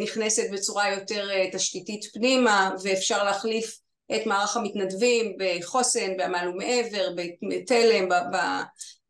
[0.02, 3.78] נכנסת בצורה יותר תשתיתית פנימה ואפשר להחליף
[4.16, 7.08] את מערך המתנדבים בחוסן, בעמל ומעבר,
[7.50, 8.08] בתלם,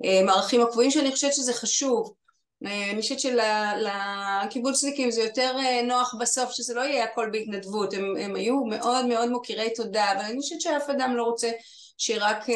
[0.00, 2.14] במערכים הקבועים שאני חושבת שזה חשוב
[2.62, 8.64] אני חושבת שלקיבוצניקים זה יותר נוח בסוף שזה לא יהיה הכל בהתנדבות, הם, הם היו
[8.64, 11.50] מאוד מאוד מוקירי תודה, אבל אני חושבת שאף אדם לא רוצה
[11.98, 12.48] שרק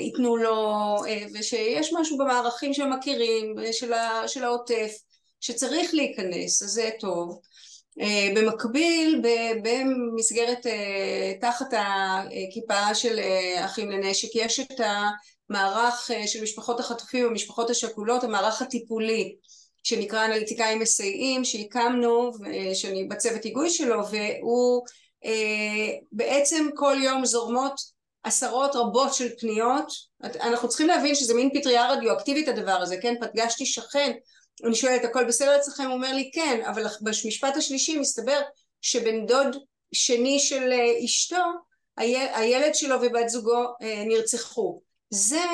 [0.00, 0.96] ייתנו לו,
[1.34, 3.92] ושיש משהו במערכים שהם מכירים, של,
[4.26, 4.92] של העוטף,
[5.40, 7.40] שצריך להיכנס, אז זה טוב.
[8.36, 9.22] במקביל,
[9.62, 10.66] במסגרת,
[11.40, 13.20] תחת הכיפה של
[13.64, 14.80] אחים לנשק, יש את
[15.50, 19.34] המערך של משפחות החטופים ומשפחות השכולות, המערך הטיפולי
[19.82, 22.30] שנקרא אנליטיקאים מסייעים, שהקמנו,
[22.74, 24.86] שאני בצוות היגוי שלו, והוא
[26.12, 32.48] בעצם כל יום זורמות עשרות רבות של פניות, אנחנו צריכים להבין שזה מין פטריה רדיואקטיבית
[32.48, 33.14] הדבר הזה, כן?
[33.20, 34.12] פגשתי שכן,
[34.64, 35.84] אני שואלת הכל בסדר אצלכם?
[35.84, 38.40] הוא אומר לי כן, אבל במשפט השלישי מסתבר
[38.80, 39.56] שבן דוד
[39.92, 40.72] שני של
[41.04, 41.42] אשתו,
[42.34, 43.64] הילד שלו ובת זוגו
[44.06, 44.80] נרצחו.
[45.10, 45.44] זה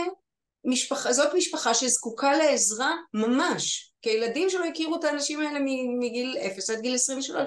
[0.65, 5.59] משפחה, זאת משפחה שזקוקה לעזרה ממש, כי הילדים שלו הכירו את האנשים האלה
[5.99, 7.47] מגיל 0 עד גיל 23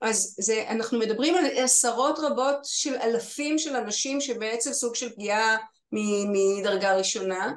[0.00, 5.56] אז זה, אנחנו מדברים על עשרות רבות של אלפים של אנשים שבעצם סוג של פגיעה
[5.92, 7.52] מדרגה ראשונה.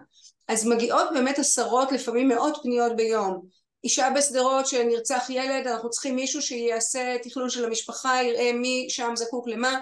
[0.48, 3.42] אז מגיעות באמת עשרות לפעמים מאות פניות ביום.
[3.84, 9.48] אישה בשדרות שנרצח ילד אנחנו צריכים מישהו שיעשה תכלול של המשפחה יראה מי שם זקוק
[9.48, 9.80] למה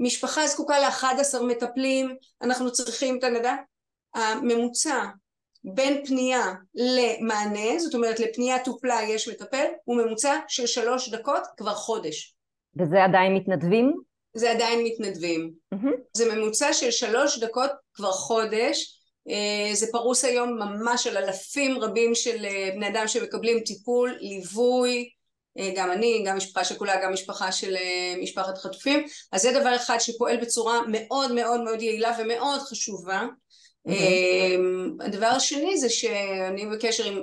[0.00, 3.54] משפחה זקוקה ל-11 מטפלים אנחנו צריכים את הנדע
[4.14, 5.04] הממוצע
[5.64, 11.74] בין פנייה למענה, זאת אומרת לפנייה טופלה יש מטפל, הוא ממוצע של שלוש דקות כבר
[11.74, 12.34] חודש.
[12.78, 13.94] וזה עדיין מתנדבים?
[14.34, 15.52] זה עדיין מתנדבים.
[15.74, 15.90] Mm-hmm.
[16.16, 19.00] זה ממוצע של שלוש דקות כבר חודש,
[19.72, 25.10] זה פרוס היום ממש על אלפים רבים של בני אדם שמקבלים טיפול, ליווי,
[25.76, 27.76] גם אני, גם משפחה שכולה, גם משפחה של
[28.22, 33.26] משפחת חטופים, אז זה דבר אחד שפועל בצורה מאוד מאוד מאוד יעילה ומאוד חשובה.
[33.88, 33.92] Mm-hmm.
[35.04, 37.22] הדבר השני זה שאני בקשר עם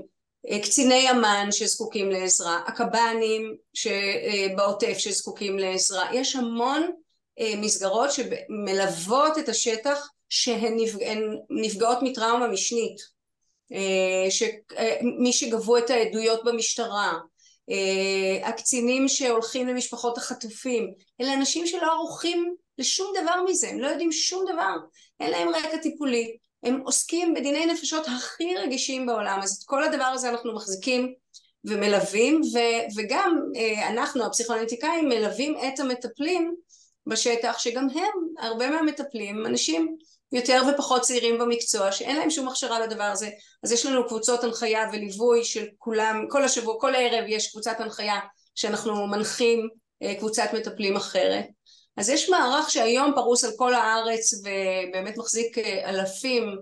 [0.61, 3.55] קציני אמ"ן שזקוקים לעזרה, הקב"נים
[4.55, 6.91] בעוטף שזקוקים לעזרה, יש המון
[7.57, 10.77] מסגרות שמלוות את השטח שהן
[11.49, 12.97] נפגעות מטראומה משנית,
[15.19, 17.13] מי שגבו את העדויות במשטרה,
[18.43, 24.45] הקצינים שהולכים למשפחות החטופים, אלה אנשים שלא ערוכים לשום דבר מזה, הם לא יודעים שום
[24.53, 24.75] דבר,
[25.19, 30.03] אין להם רקע טיפולי, הם עוסקים בדיני נפשות הכי רגישים בעולם, אז את כל הדבר
[30.03, 31.13] הזה אנחנו מחזיקים
[31.65, 33.39] ומלווים, ו- וגם
[33.89, 36.55] אנחנו הפסיכואנליטיקאים מלווים את המטפלים
[37.07, 39.97] בשטח, שגם הם, הרבה מהמטפלים, אנשים
[40.31, 43.29] יותר ופחות צעירים במקצוע, שאין להם שום הכשרה לדבר הזה,
[43.63, 48.19] אז יש לנו קבוצות הנחיה וליווי של כולם, כל השבוע, כל הערב יש קבוצת הנחיה
[48.55, 49.69] שאנחנו מנחים
[50.19, 51.45] קבוצת מטפלים אחרת.
[51.97, 56.57] אז יש מערך שהיום פרוס על כל הארץ ובאמת מחזיק אלפים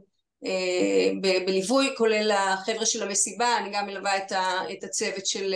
[1.21, 4.17] בליווי, כולל החבר'ה של המסיבה, אני גם מלווה
[4.71, 5.55] את הצוות של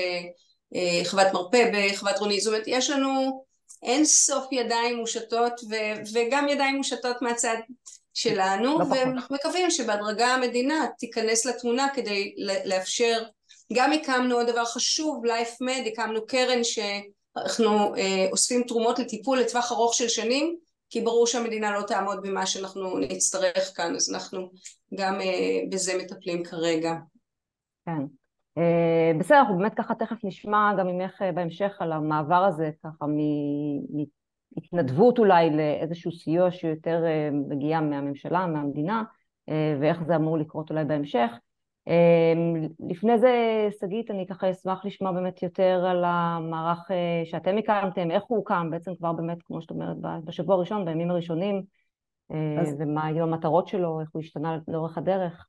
[1.05, 3.43] חוות מרפא בחוות רונית, זאת אומרת יש לנו
[3.83, 5.53] אין סוף ידיים מושטות
[6.13, 7.55] וגם ידיים מושטות מהצד
[8.13, 13.23] שלנו, ואנחנו מקווים שבהדרגה המדינה תיכנס לתמונה כדי לאפשר,
[13.73, 16.79] גם הקמנו עוד דבר חשוב, LifeMed, הקמנו קרן ש...
[17.37, 17.93] אנחנו
[18.31, 20.57] אוספים תרומות לטיפול לטווח ארוך של שנים
[20.89, 24.49] כי ברור שהמדינה לא תעמוד במה שאנחנו נצטרך כאן אז אנחנו
[24.95, 25.19] גם
[25.71, 26.93] בזה מטפלים כרגע.
[27.85, 28.01] כן.
[29.19, 33.05] בסדר, אנחנו באמת ככה תכף נשמע גם ממך בהמשך על המעבר הזה ככה
[34.55, 39.03] מהתנדבות אולי לאיזשהו סיוע שיותר מגיע מהממשלה, מהמדינה
[39.79, 41.31] ואיך זה אמור לקרות אולי בהמשך.
[42.89, 46.91] לפני זה, שגית, אני ככה אשמח לשמוע באמת יותר על המערך
[47.25, 51.63] שאתם הקמתם, איך הוא הוקם, בעצם כבר באמת, כמו שאת אומרת, בשבוע הראשון, בימים הראשונים,
[52.61, 52.75] אז...
[52.79, 55.47] ומה היו המטרות שלו, איך הוא השתנה לאורך הדרך.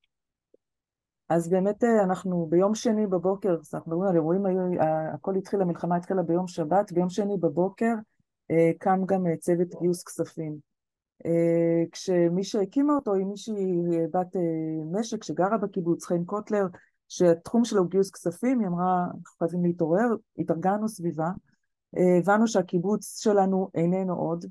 [1.28, 4.44] אז באמת אנחנו ביום שני בבוקר, אנחנו מדברים על אירועים,
[5.14, 7.92] הכל התחיל, המלחמה התחילה ביום שבת, ביום שני בבוקר
[8.78, 10.56] קם גם צוות גיוס כספים.
[11.92, 13.76] כשמי שהקימה אותו היא מישהי
[14.12, 14.36] בת
[14.92, 16.66] משק שגרה בקיבוץ, חיים קוטלר,
[17.08, 20.06] שהתחום שלו הוא גיוס כספים, היא אמרה, אנחנו חייבים להתעורר,
[20.38, 21.28] התארגנו סביבה,
[22.18, 24.44] הבנו שהקיבוץ שלנו איננו עוד,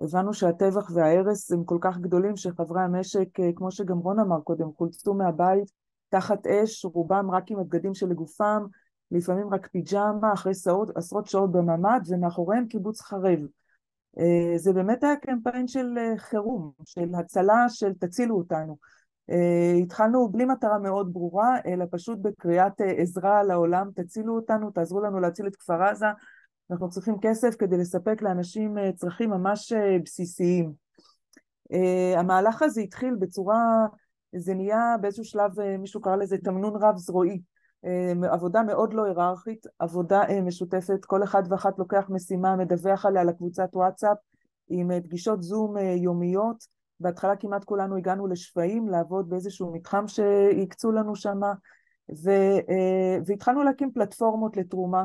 [0.00, 5.14] הבנו שהטבח וההרס הם כל כך גדולים שחברי המשק, כמו שגם רון אמר קודם, חולצו
[5.14, 5.70] מהבית
[6.08, 8.66] תחת אש, רובם רק עם הבגדים שלגופם,
[9.14, 13.38] לפעמים רק פיג'מה, אחרי שעות, עשרות שעות בממ"ד, ומאחוריהם קיבוץ חרב.
[14.18, 18.76] אה, זה באמת היה קמפיין של אה, חירום, של הצלה, של תצילו אותנו.
[19.30, 25.20] אה, התחלנו בלי מטרה מאוד ברורה, אלא פשוט בקריאת עזרה לעולם, תצילו אותנו, תעזרו לנו
[25.20, 26.06] להציל את כפר עזה,
[26.70, 29.72] אנחנו צריכים כסף כדי לספק לאנשים צרכים ממש
[30.04, 30.72] בסיסיים.
[32.16, 33.86] המהלך הזה התחיל בצורה,
[34.36, 37.40] זה נהיה באיזשהו שלב, מישהו קרא לזה תמנון רב זרועי.
[38.30, 44.16] עבודה מאוד לא היררכית, עבודה משותפת, כל אחד ואחת לוקח משימה, מדווח עליה לקבוצת וואטסאפ
[44.68, 46.64] עם פגישות זום יומיות,
[47.00, 51.40] בהתחלה כמעט כולנו הגענו לשפיים לעבוד באיזשהו מתחם שהקצו לנו שם
[53.26, 55.04] והתחלנו להקים פלטפורמות לתרומה,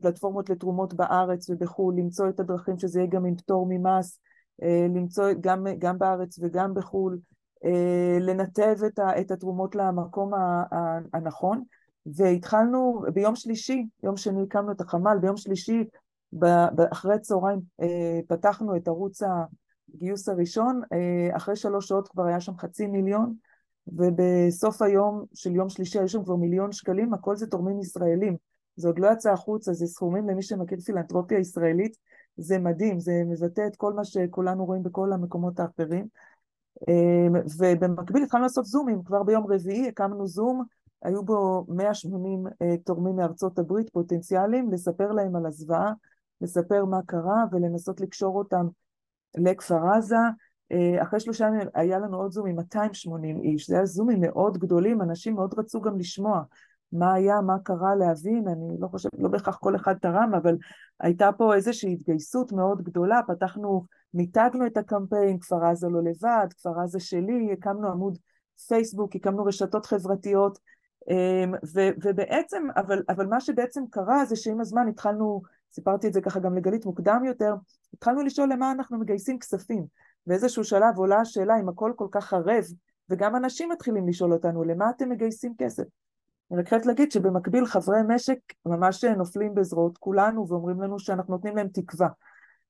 [0.00, 4.20] פלטפורמות לתרומות בארץ ובחו"ל, למצוא את הדרכים שזה יהיה גם עם פטור ממס,
[4.94, 7.18] למצוא גם, גם בארץ וגם בחו"ל,
[8.20, 8.76] לנתב
[9.20, 10.30] את התרומות למקום
[11.12, 11.62] הנכון
[12.06, 15.84] והתחלנו ביום שלישי, יום שני הקמנו את החמ"ל, ביום שלישי
[16.92, 19.22] אחרי צהריים אה, פתחנו את ערוץ
[19.94, 23.34] הגיוס הראשון, אה, אחרי שלוש שעות כבר היה שם חצי מיליון,
[23.86, 28.36] ובסוף היום של יום שלישי היו שם כבר מיליון שקלים, הכל זה תורמים ישראלים.
[28.76, 31.96] זה עוד לא יצא החוצה, זה סכומים למי שמכיר פילנטרופיה ישראלית,
[32.36, 36.06] זה מדהים, זה מבטא את כל מה שכולנו רואים בכל המקומות האחרים.
[36.88, 40.64] אה, ובמקביל התחלנו לעשות זומים, כבר ביום רביעי הקמנו זום
[41.04, 45.92] היו בו 180 אה, תורמים מארצות הברית פוטנציאליים, לספר להם על הזוועה,
[46.40, 48.66] לספר מה קרה ולנסות לקשור אותם
[49.36, 50.16] לכפר עזה.
[50.72, 54.58] אה, אחרי שלושה ימים היה לנו עוד זום עם 280 איש, זה היה זומים מאוד
[54.58, 56.42] גדולים, אנשים מאוד רצו גם לשמוע
[56.94, 60.56] מה היה, מה קרה, להבין, אני לא חושבת, לא בהכרח כל אחד תרם, אבל
[61.00, 66.80] הייתה פה איזושהי התגייסות מאוד גדולה, פתחנו, מיתגנו את הקמפיין, כפר עזה לא לבד, כפר
[66.80, 68.18] עזה שלי, הקמנו עמוד
[68.68, 70.58] פייסבוק, הקמנו רשתות חברתיות,
[71.74, 76.40] ו, ובעצם, אבל, אבל מה שבעצם קרה זה שעם הזמן התחלנו, סיפרתי את זה ככה
[76.40, 77.54] גם לגלית מוקדם יותר,
[77.94, 79.86] התחלנו לשאול למה אנחנו מגייסים כספים.
[80.26, 82.64] באיזשהו שלב עולה השאלה אם הכל כל כך ערב,
[83.10, 85.84] וגם אנשים מתחילים לשאול אותנו, למה אתם מגייסים כסף?
[86.52, 91.56] אני רק חייבת להגיד שבמקביל חברי משק ממש נופלים בזרועות כולנו ואומרים לנו שאנחנו נותנים
[91.56, 92.08] להם תקווה.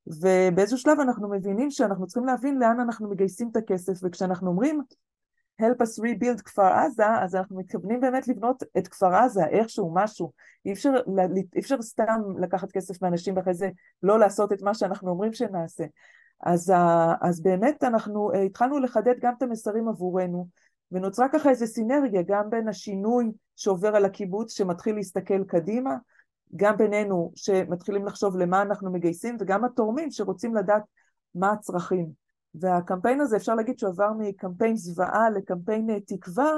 [0.07, 4.83] ובאיזשהו שלב אנחנו מבינים שאנחנו צריכים להבין לאן אנחנו מגייסים את הכסף, וכשאנחנו אומרים
[5.62, 10.33] help us rebuild כפר עזה, אז אנחנו מתכוונים באמת לבנות את כפר עזה, איכשהו, משהו.
[10.67, 10.90] אי אפשר,
[11.55, 13.71] אי אפשר סתם לקחת כסף מאנשים ואחרי זה
[14.03, 15.85] לא לעשות את מה שאנחנו אומרים שנעשה.
[16.40, 16.73] אז,
[17.21, 20.49] אז באמת אנחנו אה, התחלנו לחדד גם את המסרים עבורנו,
[20.93, 25.97] ונוצרה ככה איזו סינרגיה גם בין השינוי שעובר על הקיבוץ שמתחיל להסתכל קדימה,
[26.57, 30.83] גם בינינו שמתחילים לחשוב למה אנחנו מגייסים, וגם התורמים שרוצים לדעת
[31.35, 32.24] מה הצרכים.
[32.55, 36.51] והקמפיין הזה אפשר להגיד שהוא עבר מקמפיין זוועה לקמפיין אה, תקווה,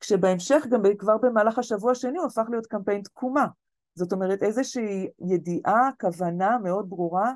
[0.00, 3.46] כשבהמשך גם כבר במהלך השבוע השני הוא הפך להיות קמפיין תקומה.
[3.94, 7.32] זאת אומרת איזושהי ידיעה, כוונה מאוד ברורה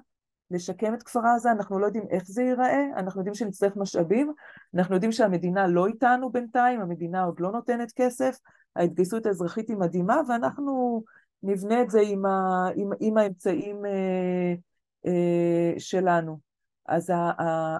[0.50, 4.32] לשקם את כפר עזה, אנחנו לא יודעים איך זה ייראה, אנחנו יודעים שנצטרך משאבים,
[4.74, 8.38] אנחנו יודעים שהמדינה לא איתנו בינתיים, המדינה עוד לא נותנת כסף,
[8.76, 11.02] ההתגייסות האזרחית היא מדהימה ואנחנו
[11.42, 14.54] נבנה את זה עם, ה, עם, עם האמצעים אה,
[15.06, 16.45] אה, שלנו.
[16.88, 17.12] אז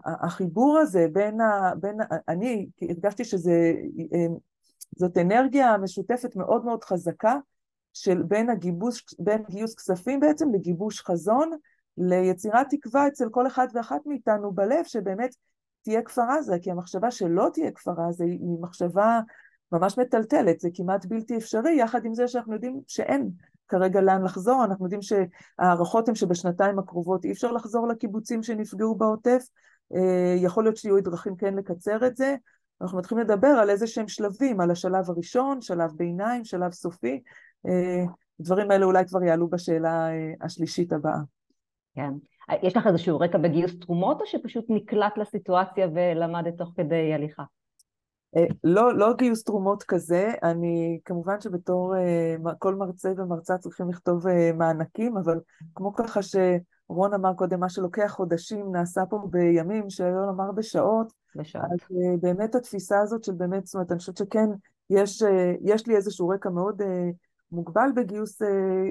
[0.04, 1.96] החיבור הזה בין, ה, בין
[2.28, 3.48] אני הרגשתי שזאת
[5.20, 7.36] אנרגיה משותפת מאוד מאוד חזקה
[7.92, 11.50] של בין הגיבוש, בין גיוס כספים בעצם לגיבוש חזון,
[11.98, 15.34] ליצירת תקווה אצל כל אחד ואחת מאיתנו בלב שבאמת
[15.82, 19.20] תהיה כפר עזה, כי המחשבה שלא תהיה כפר עזה היא מחשבה
[19.72, 23.30] ממש מטלטלת, זה כמעט בלתי אפשרי, יחד עם זה שאנחנו יודעים שאין
[23.68, 29.42] כרגע לאן לחזור, אנחנו יודעים שההערכות הן שבשנתיים הקרובות אי אפשר לחזור לקיבוצים שנפגעו בעוטף,
[29.94, 32.34] אה, יכול להיות שיהיו דרכים כן לקצר את זה,
[32.80, 37.22] אנחנו מתחילים לדבר על איזה שהם שלבים, על השלב הראשון, שלב ביניים, שלב סופי,
[37.66, 38.04] אה,
[38.40, 41.18] דברים האלה אולי כבר יעלו בשאלה אה, השלישית הבאה.
[41.94, 42.10] כן.
[42.62, 47.42] יש לך איזשהו רקע בגיוס תרומות, או שפשוט נקלט לסיטואציה ולמדת תוך כדי הליכה?
[48.36, 54.26] אה, לא, לא גיוס תרומות כזה, אני כמובן שבתור אה, כל מרצה ומרצה צריכים לכתוב
[54.26, 55.40] אה, מענקים, אבל
[55.74, 61.64] כמו ככה שרון אמר קודם, מה שלוקח חודשים נעשה פה בימים, שלא לומר בשעות, בשעות.
[61.64, 64.48] אז באמת התפיסה הזאת של באמת, זאת אומרת, אני חושבת שכן,
[64.90, 65.22] יש,
[65.60, 66.82] יש לי איזשהו רקע מאוד
[67.52, 68.42] מוגבל בגיוס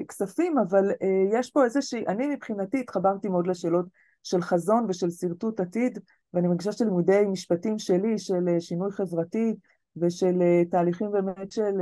[0.08, 0.90] כספים, אבל
[1.32, 3.86] יש פה איזושהי, אני מבחינתי התחברתי מאוד לשאלות
[4.26, 5.98] של חזון ושל שרטוט עתיד,
[6.34, 9.56] ואני מרגישה שלימודי משפטים שלי, של אה, שינוי חברתי
[9.96, 11.80] ושל אה, תהליכים באמת של,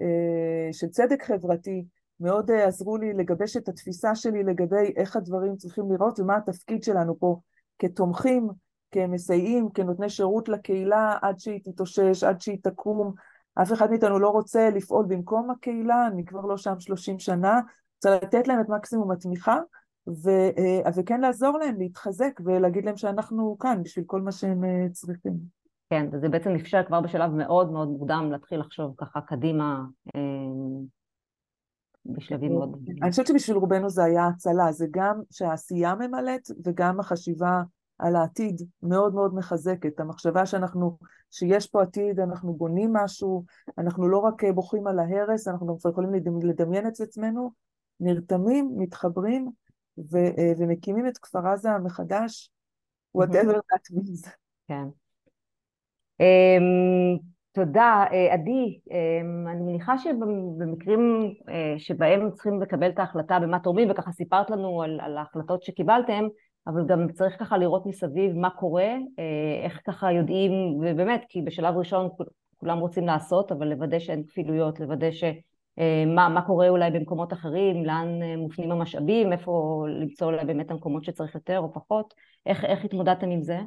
[0.00, 1.84] אה, של צדק חברתי,
[2.20, 7.18] מאוד עזרו לי לגבש את התפיסה שלי לגבי איך הדברים צריכים לראות ומה התפקיד שלנו
[7.18, 7.40] פה
[7.78, 8.48] כתומכים,
[8.90, 13.14] כמסייעים, כנותני שירות לקהילה עד שהיא תתאושש, עד שהיא תקום.
[13.62, 17.60] אף אחד מאיתנו לא רוצה לפעול במקום הקהילה, אני כבר לא שם 30 שנה,
[17.98, 19.58] צריך לתת להם את מקסימום התמיכה,
[20.08, 24.86] ו, אה, וכן לעזור להם להתחזק ולהגיד להם שאנחנו כאן בשביל כל מה שהם אה,
[24.92, 25.32] צריכים.
[25.90, 29.84] כן, וזה בעצם אפשר כבר בשלב מאוד מאוד מוקדם להתחיל לחשוב ככה קדימה
[30.16, 30.20] אה,
[32.06, 32.88] בשלבים מאוד...
[33.02, 37.62] אני חושבת שבשביל רובנו זה היה הצלה, זה גם שהעשייה ממלאת וגם החשיבה
[37.98, 40.00] על העתיד מאוד מאוד מחזקת.
[40.00, 40.98] המחשבה שאנחנו,
[41.30, 43.44] שיש פה עתיד, אנחנו בונים משהו,
[43.78, 47.50] אנחנו לא רק בוכים על ההרס, אנחנו גם יכולים לדמיין את עצמנו,
[48.00, 49.50] נרתמים, מתחברים
[49.98, 50.18] ו,
[50.58, 52.50] ומקימים את כפר עזה מחדש,
[53.18, 54.30] whatever that means.
[54.68, 54.84] כן.
[56.22, 57.20] Um,
[57.52, 58.04] תודה.
[58.10, 64.12] Uh, עדי, um, אני מניחה שבמקרים uh, שבהם צריכים לקבל את ההחלטה במה תורמים, וככה
[64.12, 66.24] סיפרת לנו על, על ההחלטות שקיבלתם,
[66.66, 68.94] אבל גם צריך ככה לראות מסביב מה קורה,
[69.64, 72.08] איך ככה יודעים, ובאמת, כי בשלב ראשון
[72.56, 75.24] כולם רוצים לעשות, אבל לוודא שאין כפילויות, לוודא ש...
[75.24, 75.32] אה,
[76.06, 81.04] מה, מה קורה אולי במקומות אחרים, לאן אה, מופנים המשאבים, איפה למצוא אולי באמת המקומות
[81.04, 82.14] שצריך יותר או פחות,
[82.46, 83.58] איך, איך התמודדתם עם זה?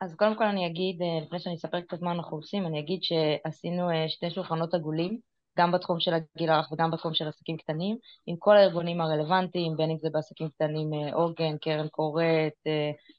[0.00, 3.00] אז קודם כל אני אגיד, אה, לפני שאני אספר קצת מה אנחנו עושים, אני אגיד
[3.02, 5.18] שעשינו שתי שולחנות עגולים,
[5.58, 9.90] גם בתחום של הגיל הרך וגם בתחום של עסקים קטנים, עם כל הארגונים הרלוונטיים, בין
[9.90, 12.52] אם זה בעסקים קטנים עוגן, קרן קורת,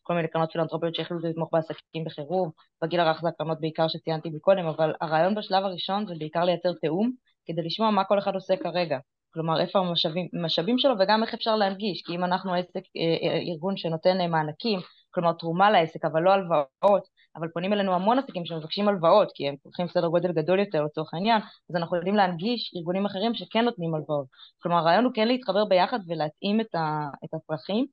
[0.03, 2.49] כל מיני קרנות פילנטרופיות שהחליטו לתמוך בעסקים בחירום,
[2.83, 7.11] בגיל הרך זה הקרנות בעיקר שציינתי מקודם, אבל הרעיון בשלב הראשון זה בעיקר לייצר תיאום
[7.45, 8.97] כדי לשמוע מה כל אחד עושה כרגע.
[9.33, 9.79] כלומר, איפה
[10.33, 14.27] המשאבים שלו וגם איך אפשר להנגיש, כי אם אנחנו עסק, אה, אה, ארגון שנותן אה,
[14.27, 14.79] מענקים,
[15.11, 19.55] כלומר תרומה לעסק, אבל לא הלוואות, אבל פונים אלינו המון עסקים שמבקשים הלוואות, כי הם
[19.63, 23.95] צריכים סדר גודל גדול יותר לצורך העניין, אז אנחנו יודעים להנגיש ארגונים אחרים שכן נותנים
[23.95, 24.25] הלוואות.
[24.61, 27.85] כלומר, הרעיון הוא כן להתחבר ביחד ולהתאים את, ה, את הצרכים.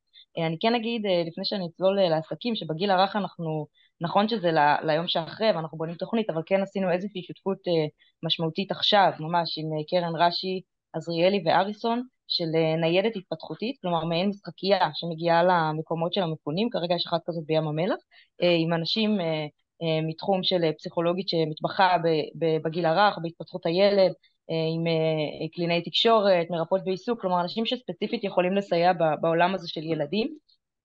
[0.47, 3.67] אני כן אגיד, לפני שאני אצלול לעסקים, שבגיל הרך אנחנו
[4.01, 4.51] נכון שזה
[4.83, 7.87] ליום שאחרי ואנחנו בונים תוכנית, אבל כן עשינו איזושהי שותפות אה,
[8.23, 10.61] משמעותית עכשיו, ממש עם אה, קרן רש"י,
[10.93, 17.07] עזריאלי ואריסון, של אה, ניידת התפתחותית, כלומר מעין משחקייה שמגיעה למקומות של המפונים, כרגע יש
[17.07, 17.99] אחת כזאת בים המלח,
[18.43, 19.47] אה, עם אנשים אה,
[19.83, 21.97] אה, מתחום של אה, פסיכולוגית שמתמחה
[22.63, 24.13] בגיל הרך, בהתפתחות הילד,
[24.51, 29.83] אה, עם אה, קלינאי תקשורת, מרפאות בעיסוק, כלומר אנשים שספציפית יכולים לסייע בעולם הזה של
[29.83, 30.37] ילדים.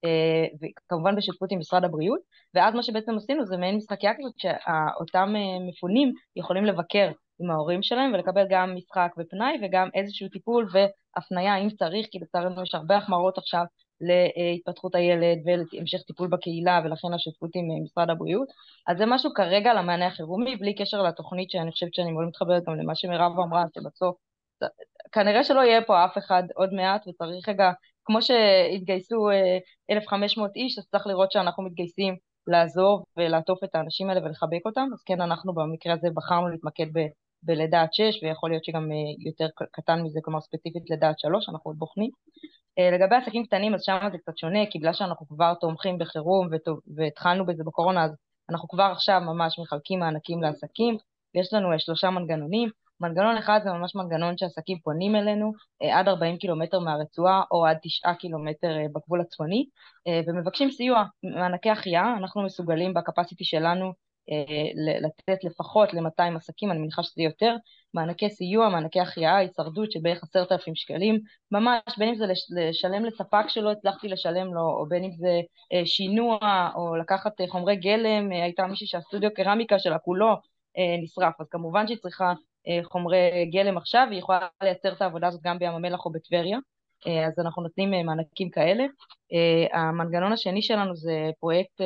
[0.03, 2.19] אה, וכמובן בשותפות עם משרד הבריאות,
[2.53, 7.83] ואז מה שבעצם עשינו זה מעין משחקייה כזאת שאותם אה, מפונים יכולים לבקר עם ההורים
[7.83, 12.97] שלהם ולקבל גם משחק ופנאי וגם איזשהו טיפול והפנייה אם צריך, כי לצערנו יש הרבה
[12.97, 13.63] החמרות עכשיו
[14.01, 18.47] להתפתחות הילד ולהמשך טיפול בקהילה ולכן השותפות עם אה, משרד הבריאות.
[18.87, 22.75] אז זה משהו כרגע למענה החירומי, בלי קשר לתוכנית שאני חושבת שאני מאוד מתחברת גם
[22.75, 24.15] למה שמירב אמרה, שבסוף
[25.11, 27.71] כנראה שלא יהיה פה אף אחד עוד מעט וצריך רגע
[28.05, 29.29] כמו שהתגייסו
[29.89, 32.15] 1,500 אה, איש, אז צריך לראות שאנחנו מתגייסים
[32.47, 36.99] לעזור ולעטוף את האנשים האלה ולחבק אותם, אז כן, אנחנו במקרה הזה בחרנו להתמקד ב,
[37.43, 41.49] בלידה עד 6, ויכול להיות שגם אה, יותר קטן מזה, כלומר ספציפית לידה עד 3,
[41.49, 42.09] אנחנו עוד בוחנים.
[42.79, 46.47] אה, לגבי עסקים קטנים, אז שם זה קצת שונה, כי בגלל שאנחנו כבר תומכים בחירום
[46.95, 48.11] והתחלנו בזה בקורונה, אז
[48.49, 50.97] אנחנו כבר עכשיו ממש מחלקים מענקים לעסקים,
[51.35, 52.69] ויש לנו שלושה מנגנונים.
[52.99, 57.77] מנגנון אחד זה ממש מנגנון שעסקים פונים אלינו אה, עד 40 קילומטר מהרצועה או עד
[57.81, 59.65] 9 קילומטר אה, בגבול הצפוני
[60.07, 63.93] אה, ומבקשים סיוע, מענקי החייאה, אנחנו מסוגלים בקפסיטי שלנו
[65.01, 67.55] לתת לפחות ל-200 עסקים, אני מניחה שזה יותר,
[67.93, 71.19] מענקי סיוע, מענקי החייאה, הישרדות של בערך עשרת אלפים שקלים,
[71.51, 75.39] ממש בין אם זה לשלם לספק שלא הצלחתי לשלם לו, או בין אם זה
[75.85, 80.35] שינוע, או לקחת חומרי גלם, הייתה מישהי שהסטודיו קרמיקה שלה כולו
[81.03, 82.33] נשרף, אז כמובן שהיא צריכה
[82.83, 86.57] חומרי גלם עכשיו, והיא יכולה לייצר את העבודה הזאת גם בים המלח או בטבריה,
[87.07, 88.85] אה, אז אנחנו נותנים אה, מענקים כאלה.
[89.73, 91.81] המנגנון השני שלנו זה פרויקט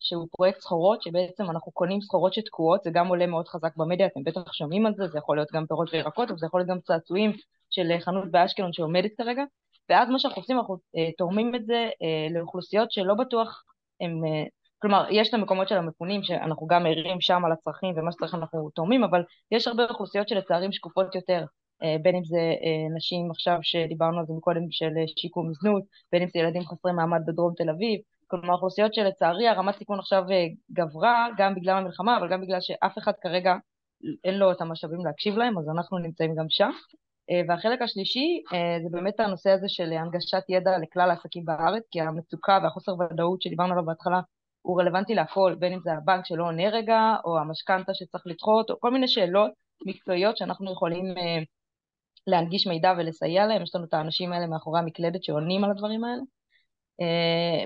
[0.00, 4.24] שהוא פרויקט סחורות, שבעצם אנחנו קונים סחורות שתקועות, זה גם עולה מאוד חזק במדיה, אתם
[4.24, 6.80] בטח שומעים על זה, זה יכול להיות גם פירות וירקות, אבל זה יכול להיות גם
[6.80, 7.32] צעצועים
[7.70, 9.42] של חנות באשקלון שעומדת כרגע,
[9.88, 10.76] ואז מה שאנחנו עושים, אנחנו
[11.18, 11.88] תורמים את זה
[12.30, 13.64] לאוכלוסיות שלא בטוח
[14.00, 14.22] הם
[14.78, 18.70] כלומר, יש את המקומות של המפונים, שאנחנו גם ערים שם על הצרכים ומה שצריך אנחנו
[18.70, 21.44] תורמים, אבל יש הרבה אוכלוסיות שלצערים שקופות יותר,
[21.82, 25.82] אה, בין אם זה אה, נשים עכשיו שדיברנו על זה מקודם של אה, שיקום זנות,
[26.12, 30.22] בין אם זה ילדים חסרי מעמד בדרום תל אביב, כלומר אוכלוסיות שלצערי הרמת סיכון עכשיו
[30.72, 33.54] גברה, גם בגלל המלחמה, אבל גם בגלל שאף אחד כרגע
[34.24, 36.70] אין לו את המשאבים להקשיב להם, אז אנחנו נמצאים גם שם.
[37.48, 38.42] והחלק השלישי
[38.82, 43.72] זה באמת הנושא הזה של הנגשת ידע לכלל העסקים בארץ, כי המצוקה והחוסר ודאות שדיברנו
[43.72, 44.20] עליו בהתחלה
[44.62, 48.80] הוא רלוונטי להכל, בין אם זה הבנק שלא עונה רגע, או המשכנתה שצריך לדחות, או
[48.80, 49.50] כל מיני שאלות
[49.86, 51.42] מקצועיות שאנחנו יכולים אה,
[52.26, 56.22] להנגיש מידע ולסייע להם, יש לנו את האנשים האלה מאחורי המקלדת שעונים על הדברים האלה.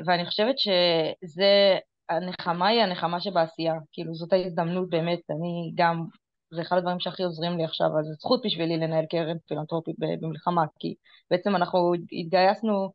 [0.07, 1.79] ואני חושבת שזה,
[2.09, 6.05] הנחמה היא הנחמה שבעשייה, כאילו זאת ההזדמנות באמת, אני גם
[6.51, 10.65] זה אחד הדברים שהכי עוזרים לי עכשיו, אז זו זכות בשבילי לנהל קרן פילנטרופית במלחמה,
[10.79, 10.95] כי
[11.31, 12.93] בעצם אנחנו התגייסנו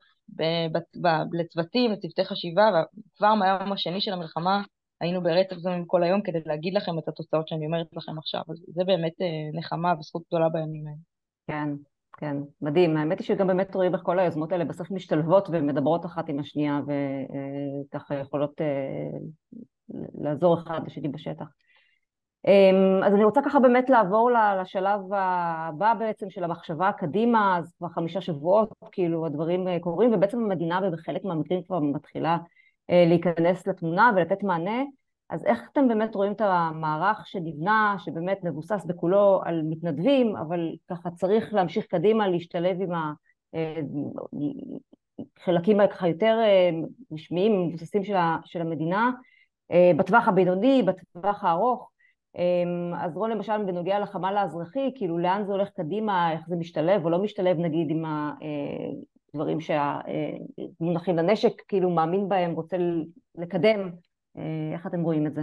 [1.33, 2.69] לצוותים, לצוותי חשיבה,
[3.15, 4.61] וכבר מהיום השני של המלחמה
[5.01, 8.57] היינו ברצף זומים כל היום כדי להגיד לכם את התוצאות שאני אומרת לכם עכשיו, אז
[8.67, 10.97] זה באמת אה, נחמה וזכות גדולה בימים האלה.
[11.47, 11.69] כן,
[12.17, 12.97] כן, מדהים.
[12.97, 16.79] האמת היא שגם באמת רואים איך כל היוזמות האלה בסוף משתלבות ומדברות אחת עם השנייה,
[16.83, 19.17] וככה אה, יכולות אה,
[20.21, 21.45] לעזור אחד לשני בשטח.
[22.47, 24.31] אמ, אז אני רוצה ככה באמת לעבור
[24.61, 30.39] לשלב הבא בעצם של המחשבה קדימה, אז כבר חמישה שבועות כאילו הדברים אה, קורים, ובעצם
[30.39, 32.37] המדינה בחלק מהמקרים כבר מתחילה
[32.89, 34.83] אה, להיכנס לתמונה ולתת מענה,
[35.29, 41.11] אז איך אתם באמת רואים את המערך שנבנה, שבאמת מבוסס בכולו על מתנדבים, אבל ככה
[41.11, 42.91] צריך להמשיך קדימה, להשתלב עם
[45.39, 46.39] החלקים אה, ככה יותר
[47.11, 48.03] רשמיים, מבוססים
[48.45, 49.11] של המדינה,
[49.97, 51.89] בטווח הבינוני, בטווח הארוך,
[52.97, 57.09] אז רון למשל בנוגע לחמ"ל האזרחי, כאילו לאן זה הולך קדימה, איך זה משתלב או
[57.09, 58.03] לא משתלב נגיד עם
[59.33, 62.77] הדברים אה, שהמונחים אה, לנשק כאילו מאמין בהם, רוצה
[63.35, 63.91] לקדם,
[64.37, 65.41] אה, איך אתם רואים את זה?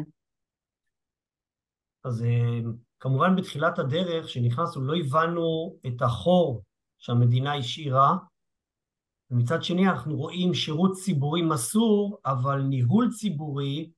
[2.05, 2.25] אז
[3.01, 6.63] כמובן בתחילת הדרך כשנכנסנו לא הבנו את החור
[6.99, 8.17] שהמדינה השאירה
[9.31, 13.91] ומצד שני אנחנו רואים שירות ציבורי מסור אבל ניהול ציבורי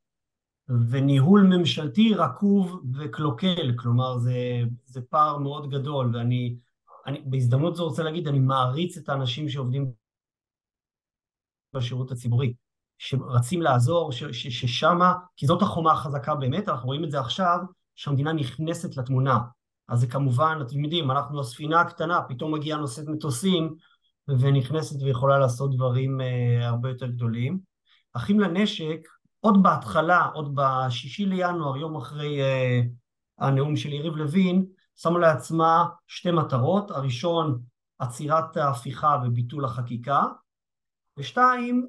[0.91, 6.57] וניהול ממשלתי רקוב וקלוקל, כלומר זה, זה פער מאוד גדול ואני
[7.07, 9.93] אני, בהזדמנות זו רוצה להגיד, אני מעריץ את האנשים שעובדים
[11.73, 12.55] בשירות הציבורי,
[12.99, 17.59] שרצים לעזור, ששמה, כי זאת החומה החזקה באמת, אנחנו רואים את זה עכשיו,
[17.95, 19.39] שהמדינה נכנסת לתמונה.
[19.89, 23.75] אז זה כמובן, אתם יודעים, אנחנו הספינה הקטנה, פתאום מגיעה נושאת מטוסים
[24.29, 27.59] ונכנסת ויכולה לעשות דברים uh, הרבה יותר גדולים.
[28.12, 29.09] אחים לנשק,
[29.47, 32.86] עוד בהתחלה, עוד בשישי לינואר, יום אחרי uh,
[33.38, 34.66] הנאום של יריב לוין,
[34.97, 37.62] שמה לעצמה שתי מטרות, הראשון
[37.99, 40.22] עצירת ההפיכה וביטול החקיקה,
[41.16, 41.88] ושתיים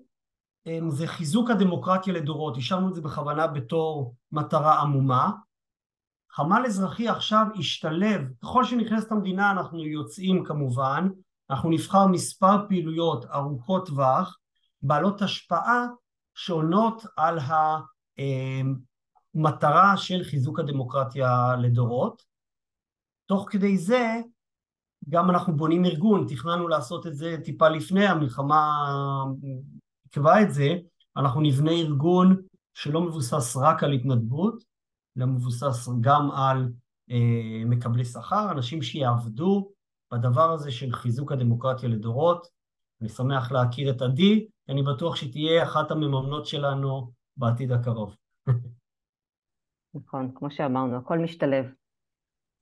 [0.68, 5.32] um, זה חיזוק הדמוקרטיה לדורות, השארנו את זה בכוונה בתור מטרה עמומה.
[6.32, 11.08] חמ"ל אזרחי עכשיו השתלב, ככל שנכנסת המדינה אנחנו יוצאים כמובן,
[11.50, 14.38] אנחנו נבחר מספר פעילויות ארוכות טווח,
[14.82, 15.86] בעלות השפעה
[16.38, 17.40] שעונות על
[19.36, 22.24] המטרה של חיזוק הדמוקרטיה לדורות.
[23.26, 24.22] תוך כדי זה
[25.10, 28.84] גם אנחנו בונים ארגון, תכננו לעשות את זה טיפה לפני, המלחמה
[30.04, 30.76] עיכבה את זה,
[31.18, 32.42] אנחנו נבנה ארגון
[32.74, 34.64] שלא מבוסס רק על התנדבות,
[35.18, 36.70] אלא מבוסס גם על
[37.12, 39.72] אה, מקבלי שכר, אנשים שיעבדו
[40.14, 42.57] בדבר הזה של חיזוק הדמוקרטיה לדורות.
[43.02, 48.16] אני שמח להכיר את עדי, אני בטוח שתהיה אחת המממנות שלנו בעתיד הקרוב.
[49.94, 51.66] נכון, כמו שאמרנו, הכל משתלב.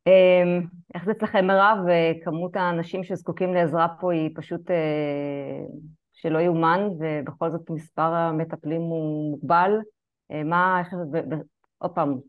[0.07, 1.77] אמ, איך זה אצלכם מירב?
[2.23, 5.65] כמות האנשים שזקוקים לעזרה פה היא פשוט אה,
[6.13, 9.71] שלא יאומן, ובכל זאת מספר המטפלים הוא מוגבל.
[10.31, 10.93] אה, מה, איך,
[11.77, 12.19] עוד פעם,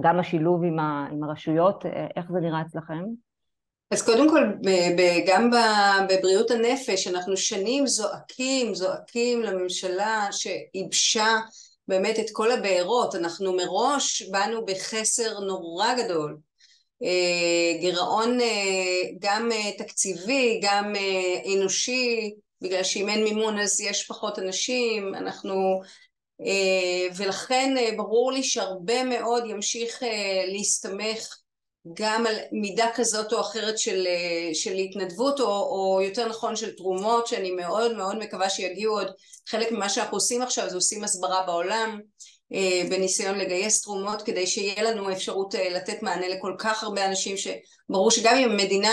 [0.00, 3.04] גם השילוב עם, עם הרשויות, אה, איך זה נראה אצלכם?
[3.90, 4.42] אז קודם כל,
[5.26, 5.50] גם
[6.08, 11.36] בבריאות הנפש, אנחנו שנים זועקים, זועקים לממשלה שייבשה
[11.88, 16.38] באמת את כל הבארות, אנחנו מראש באנו בחסר נורא גדול,
[17.02, 20.92] אה, גירעון אה, גם אה, תקציבי, גם
[21.56, 25.80] אנושי, בגלל שאם אין מימון אז יש פחות אנשים, אנחנו...
[27.16, 30.02] ולכן ברור לי שהרבה מאוד ימשיך
[30.52, 31.38] להסתמך
[31.94, 36.76] גם על מידה כזאת או אחרת של, אה, של התנדבות או, או יותר נכון של
[36.76, 39.06] תרומות שאני מאוד מאוד מקווה שיגיעו עוד.
[39.48, 42.00] חלק ממה שאנחנו עושים עכשיו זה עושים הסברה בעולם
[42.52, 47.36] אה, בניסיון לגייס תרומות כדי שיהיה לנו אפשרות אה, לתת מענה לכל כך הרבה אנשים
[47.36, 48.92] שברור שגם אם המדינה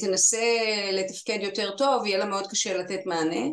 [0.00, 0.46] תנסה
[0.92, 3.46] לתפקד יותר טוב יהיה לה מאוד קשה לתת מענה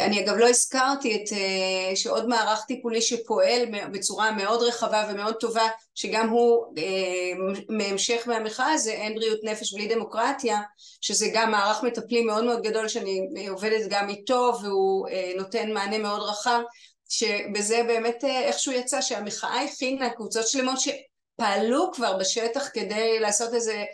[0.00, 5.68] אני אגב לא הזכרתי את אה, שעוד מערך טיפולי שפועל בצורה מאוד רחבה ומאוד טובה
[5.94, 7.32] שגם הוא אה,
[7.68, 10.60] מהמשך מהמחאה הזה אין בריאות נפש בלי דמוקרטיה
[11.00, 16.20] שזה גם מערך מטפלים מאוד מאוד גדול שאני עובדת גם איתו והוא נותן מענה מאוד
[16.20, 16.60] רחב
[17.08, 23.84] שבזה באמת איכשהו יצא שהמחאה הכינה קבוצות שלמות שפעלו כבר בשטח כדי לעשות איזה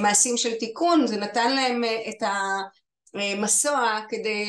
[0.00, 2.58] מעשים של תיקון זה נתן להם את ה...
[3.14, 4.46] מסוע כדי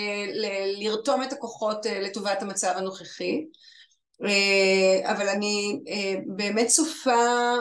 [0.80, 3.45] לרתום את הכוחות אה, לטובת המצב הנוכחי.
[4.26, 7.55] אה, אבל אני אה, באמת צופה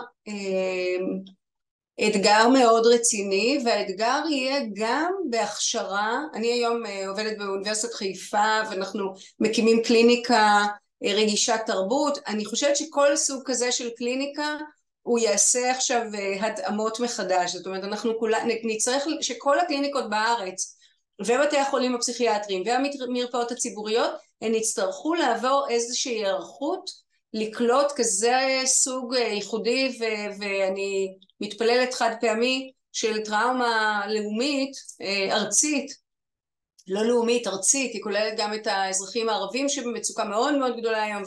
[2.08, 10.66] אתגר מאוד רציני, והאתגר יהיה גם בהכשרה, אני היום עובדת באוניברסיטת חיפה ואנחנו מקימים קליניקה
[11.04, 14.56] רגישת תרבות, אני חושבת שכל סוג כזה של קליניקה
[15.02, 16.02] הוא יעשה עכשיו
[16.40, 20.77] התאמות מחדש, זאת אומרת אנחנו כולה, נצטרך שכל הקליניקות בארץ
[21.20, 24.10] ובתי החולים הפסיכיאטריים והמרפאות הציבוריות
[24.42, 26.90] הן יצטרכו לעבור איזושהי היערכות
[27.32, 29.98] לקלוט כזה סוג ייחודי
[30.38, 34.76] ואני מתפללת חד פעמי של טראומה לאומית
[35.30, 36.08] ארצית.
[36.88, 41.22] לא לאומית ארצית היא כוללת גם את האזרחים הערבים שבמצוקה מאוד מאוד גדולה היום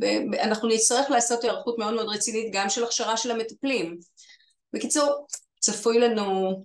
[0.00, 3.98] ואנחנו נצטרך לעשות היערכות מאוד מאוד רצינית גם של הכשרה של המטפלים.
[4.72, 5.26] בקיצור
[5.60, 6.56] צפוי לנו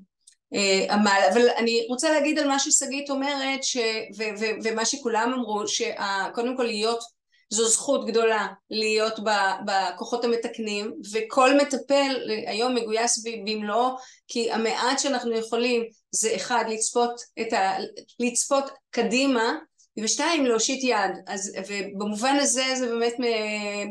[0.89, 3.77] עמל, אבל אני רוצה להגיד על מה ששגית אומרת ש,
[4.17, 7.03] ו, ו, ומה שכולם אמרו שקודם כל להיות
[7.51, 9.19] זו זכות גדולה להיות
[9.65, 12.15] בכוחות המתקנים וכל מטפל
[12.47, 13.95] היום מגויס במלואו
[14.27, 17.21] כי המעט שאנחנו יכולים זה אחד לצפות,
[17.53, 17.77] ה,
[18.19, 19.53] לצפות קדימה
[19.99, 21.11] ושתיים להושיט יד.
[21.27, 23.13] אז ובמובן הזה זה באמת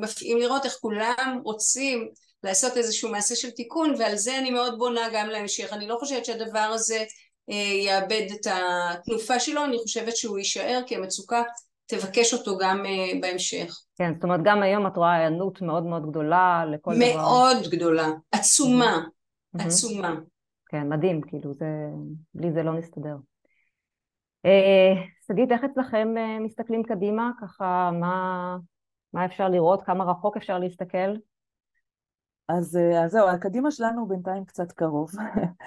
[0.00, 2.08] מפעים לראות איך כולם רוצים
[2.44, 6.24] לעשות איזשהו מעשה של תיקון ועל זה אני מאוד בונה גם להמשך אני לא חושבת
[6.24, 7.04] שהדבר הזה
[7.86, 11.42] יאבד את התנופה שלו אני חושבת שהוא יישאר כי המצוקה
[11.86, 12.82] תבקש אותו גם
[13.20, 13.78] בהמשך.
[13.96, 17.22] כן, זאת אומרת גם היום את רואה היענות מאוד מאוד גדולה לכל מאוד דבר.
[17.22, 19.62] מאוד גדולה, עצומה, mm-hmm.
[19.62, 20.14] עצומה.
[20.68, 21.66] כן, מדהים, כאילו זה,
[22.34, 23.16] בלי זה לא נסתדר.
[25.26, 26.08] שגית, איך אצלכם
[26.40, 27.30] מסתכלים קדימה?
[27.40, 28.56] ככה, מה,
[29.12, 29.82] מה אפשר לראות?
[29.82, 31.14] כמה רחוק אפשר להסתכל?
[32.58, 35.10] אז, אז זהו, הקדימה שלנו בינתיים קצת קרוב.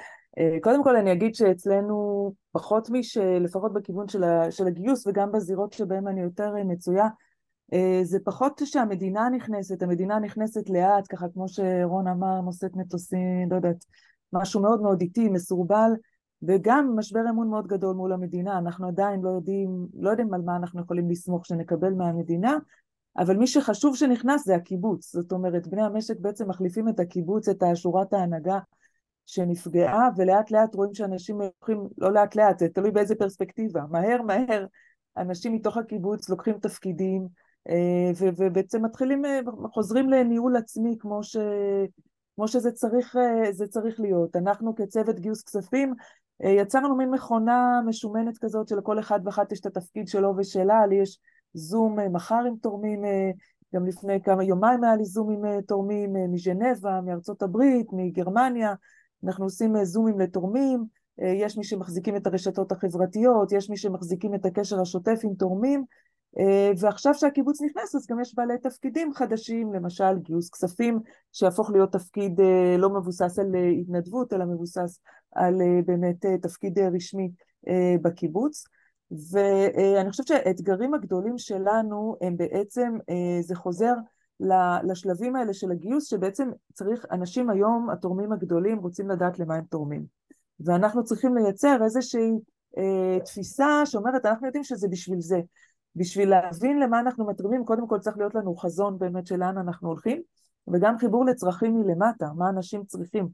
[0.64, 3.18] קודם כל אני אגיד שאצלנו פחות מש...
[3.18, 7.08] לפחות בכיוון של, ה, של הגיוס וגם בזירות שבהן אני יותר מצויה,
[8.04, 13.86] זה פחות שהמדינה נכנסת, המדינה נכנסת לאט, ככה כמו שרון אמר, נושאת מטוסים, לא יודעת,
[14.34, 15.92] משהו מאוד מאוד איטי, מסורבל,
[16.44, 20.56] וגם משבר אמון מאוד גדול מול המדינה, אנחנו עדיין לא יודעים, לא יודעים על מה
[20.56, 22.58] אנחנו יכולים לסמוך שנקבל מהמדינה,
[23.18, 27.64] אבל מי שחשוב שנכנס זה הקיבוץ, זאת אומרת בני המשק בעצם מחליפים את הקיבוץ, את
[27.76, 28.60] שורת ההנהגה
[29.26, 34.66] שנפגעה, ולאט לאט רואים שאנשים לוקחים, לא לאט לאט, זה תלוי באיזה פרספקטיבה, מהר מהר
[35.18, 37.28] אנשים מתוך הקיבוץ לוקחים תפקידים,
[38.38, 39.22] ובעצם מתחילים,
[39.74, 41.38] חוזרים לניהול עצמי כמו, ש,
[42.36, 43.16] כמו שזה צריך,
[43.70, 44.36] צריך להיות.
[44.36, 45.94] אנחנו כצוות גיוס כספים
[46.40, 51.20] יצרנו מין מכונה משומנת כזאת שלכל אחד ואחת יש את התפקיד שלו ושלה, לי יש
[51.54, 53.02] זום מחר עם תורמים,
[53.76, 58.74] גם לפני כמה יומיים היה לי זום עם תורמים מז'נבה, מארצות הברית, מגרמניה,
[59.26, 60.86] אנחנו עושים זומים לתורמים,
[61.18, 65.84] יש מי שמחזיקים את הרשתות החברתיות, יש מי שמחזיקים את הקשר השוטף עם תורמים,
[66.80, 71.00] ועכשיו שהקיבוץ נכנס אז גם יש בעלי תפקידים חדשים, למשל גיוס כספים
[71.32, 72.40] שיהפוך להיות תפקיד
[72.78, 75.00] לא מבוסס על התנדבות אלא מבוסס
[75.32, 77.32] על באמת תפקיד רשמי
[78.02, 78.64] בקיבוץ.
[79.32, 82.98] ואני חושבת שהאתגרים הגדולים שלנו הם בעצם,
[83.42, 83.94] זה חוזר
[84.84, 90.06] לשלבים האלה של הגיוס, שבעצם צריך, אנשים היום, התורמים הגדולים, רוצים לדעת למה הם תורמים.
[90.60, 92.32] ואנחנו צריכים לייצר איזושהי
[92.78, 95.40] אה, תפיסה שאומרת, אנחנו יודעים שזה בשביל זה.
[95.96, 99.88] בשביל להבין למה אנחנו מתרימים, קודם כל צריך להיות לנו חזון באמת של לאן אנחנו
[99.90, 100.22] הולכים,
[100.68, 103.28] וגם חיבור לצרכים מלמטה, מה אנשים צריכים.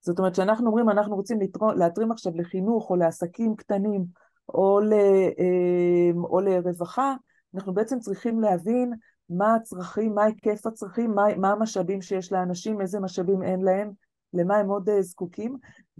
[0.00, 1.38] זאת אומרת, כשאנחנו אומרים, אנחנו רוצים
[1.76, 4.04] להתרים עכשיו לחינוך או לעסקים קטנים,
[4.54, 4.92] או, ל,
[6.16, 7.14] או לרווחה,
[7.54, 8.92] אנחנו בעצם צריכים להבין
[9.30, 13.90] מה הצרכים, מה היקף הצרכים, מה, מה המשאבים שיש לאנשים, איזה משאבים אין להם,
[14.34, 15.56] למה הם עוד זקוקים,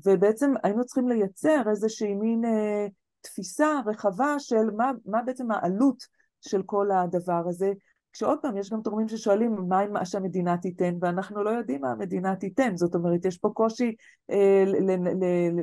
[0.07, 2.87] ובעצם היינו צריכים לייצר איזושהי מין אה,
[3.21, 6.03] תפיסה רחבה של מה, מה בעצם העלות
[6.41, 7.73] של כל הדבר הזה,
[8.13, 12.37] כשעוד פעם יש גם תורמים ששואלים מה מה שהמדינה תיתן, ואנחנו לא יודעים מה המדינה
[12.37, 13.95] תיתן, זאת אומרת יש פה קושי
[14.31, 14.65] אה,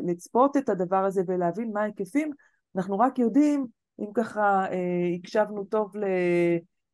[0.08, 2.32] לצפות את הדבר הזה ולהבין מה ההיקפים,
[2.76, 3.68] אנחנו רק יודעים,
[4.00, 6.04] אם ככה אה, הקשבנו טוב ל,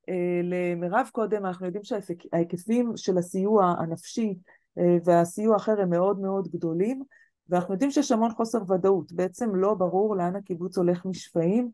[0.10, 4.36] אה, למירב קודם, אנחנו יודעים שההיקפים של הסיוע הנפשי
[4.78, 7.04] אה, והסיוע האחר הם מאוד מאוד גדולים,
[7.50, 11.70] ואנחנו יודעים שיש המון חוסר ודאות, בעצם לא ברור לאן הקיבוץ הולך משפעים.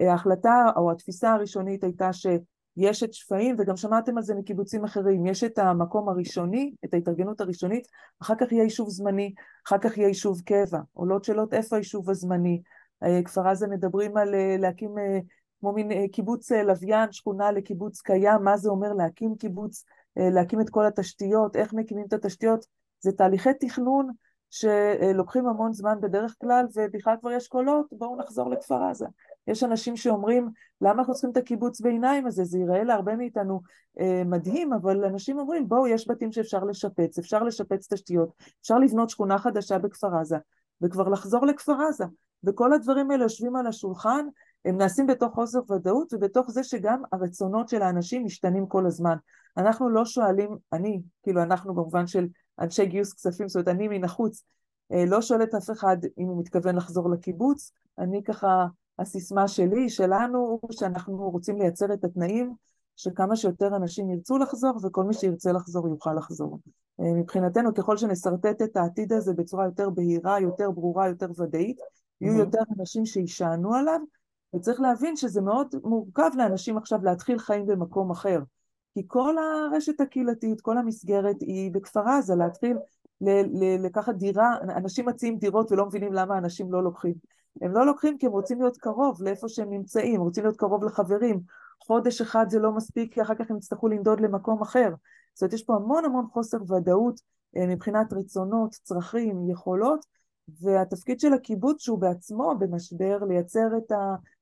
[0.00, 5.44] ההחלטה או התפיסה הראשונית הייתה שיש את שפעים, וגם שמעתם על זה מקיבוצים אחרים, יש
[5.44, 7.86] את המקום הראשוני, את ההתארגנות הראשונית,
[8.22, 9.34] אחר כך יהיה יישוב זמני,
[9.66, 12.62] אחר כך יהיה יישוב קבע, עולות שאלות איפה היישוב הזמני,
[13.24, 14.94] כפר עזה מדברים על להקים
[15.60, 19.84] כמו מין קיבוץ לוויין, שכונה לקיבוץ קיים, מה זה אומר להקים קיבוץ,
[20.16, 22.66] להקים את כל התשתיות, איך מקימים את התשתיות,
[23.00, 24.10] זה תהליכי תכנון
[24.50, 29.06] שלוקחים המון זמן בדרך כלל, ובכלל כבר יש קולות, בואו נחזור לכפר עזה.
[29.46, 30.48] יש אנשים שאומרים,
[30.80, 32.44] למה אנחנו צריכים את הקיבוץ ביניים הזה?
[32.44, 33.60] זה ייראה להרבה מאיתנו
[34.00, 38.28] אה, מדהים, אבל אנשים אומרים, בואו, יש בתים שאפשר לשפץ, אפשר לשפץ תשתיות,
[38.60, 40.36] אפשר לבנות שכונה חדשה בכפר עזה,
[40.82, 42.04] וכבר לחזור לכפר עזה.
[42.46, 44.26] וכל הדברים האלה יושבים על השולחן,
[44.64, 49.16] הם נעשים בתוך חוסר ודאות ובתוך זה שגם הרצונות של האנשים משתנים כל הזמן.
[49.56, 52.26] אנחנו לא שואלים, אני, כאילו אנחנו במובן של
[52.60, 54.42] אנשי גיוס כספים, זאת אומרת אני מן החוץ,
[54.92, 58.66] אה, לא שואלת אף אחד אם הוא מתכוון לחזור לקיבוץ, אני ככה,
[58.98, 62.54] הסיסמה שלי, שלנו, שאנחנו רוצים לייצר את התנאים
[62.96, 66.58] שכמה שיותר אנשים ירצו לחזור וכל מי שירצה לחזור יוכל לחזור.
[67.00, 71.78] אה, מבחינתנו ככל שנשרטט את העתיד הזה בצורה יותר בהירה, יותר ברורה, יותר ודאית,
[72.20, 72.38] יהיו mm-hmm.
[72.38, 74.00] יותר אנשים שיישענו עליו,
[74.56, 78.38] וצריך להבין שזה מאוד מורכב לאנשים עכשיו להתחיל חיים במקום אחר.
[78.94, 82.76] כי כל הרשת הקהילתית, כל המסגרת היא בכפר עזה, להתחיל
[83.20, 87.14] ל- ל- לקחת דירה, אנשים מציעים דירות ולא מבינים למה אנשים לא לוקחים.
[87.62, 91.40] הם לא לוקחים כי הם רוצים להיות קרוב לאיפה שהם נמצאים, רוצים להיות קרוב לחברים.
[91.84, 94.88] חודש אחד זה לא מספיק, כי אחר כך הם יצטרכו לנדוד למקום אחר.
[95.34, 97.20] זאת אומרת, יש פה המון המון חוסר ודאות
[97.56, 100.06] אה, מבחינת רצונות, צרכים, יכולות,
[100.48, 103.92] והתפקיד של הקיבוץ שהוא בעצמו במשבר לייצר את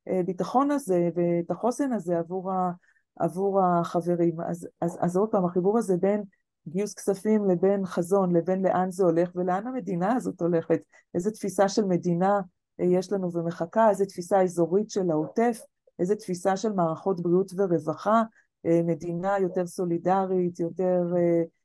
[0.07, 2.71] הביטחון הזה ואת החוסן הזה עבור, ה,
[3.17, 4.41] עבור החברים.
[4.41, 6.23] אז, אז, אז עוד פעם, החיבור הזה בין
[6.69, 10.81] גיוס כספים לבין חזון, לבין לאן זה הולך ולאן המדינה הזאת הולכת,
[11.15, 12.41] איזה תפיסה של מדינה
[12.79, 15.61] יש לנו ומחכה, איזה תפיסה אזורית של העוטף,
[15.99, 18.23] איזה תפיסה של מערכות בריאות ורווחה,
[18.67, 21.03] מדינה יותר סולידרית, יותר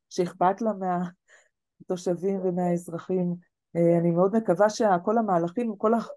[0.10, 3.49] שאכפת לה מהתושבים ומהאזרחים.
[3.76, 6.10] אני מאוד מקווה שכל המהלכים, כל הח...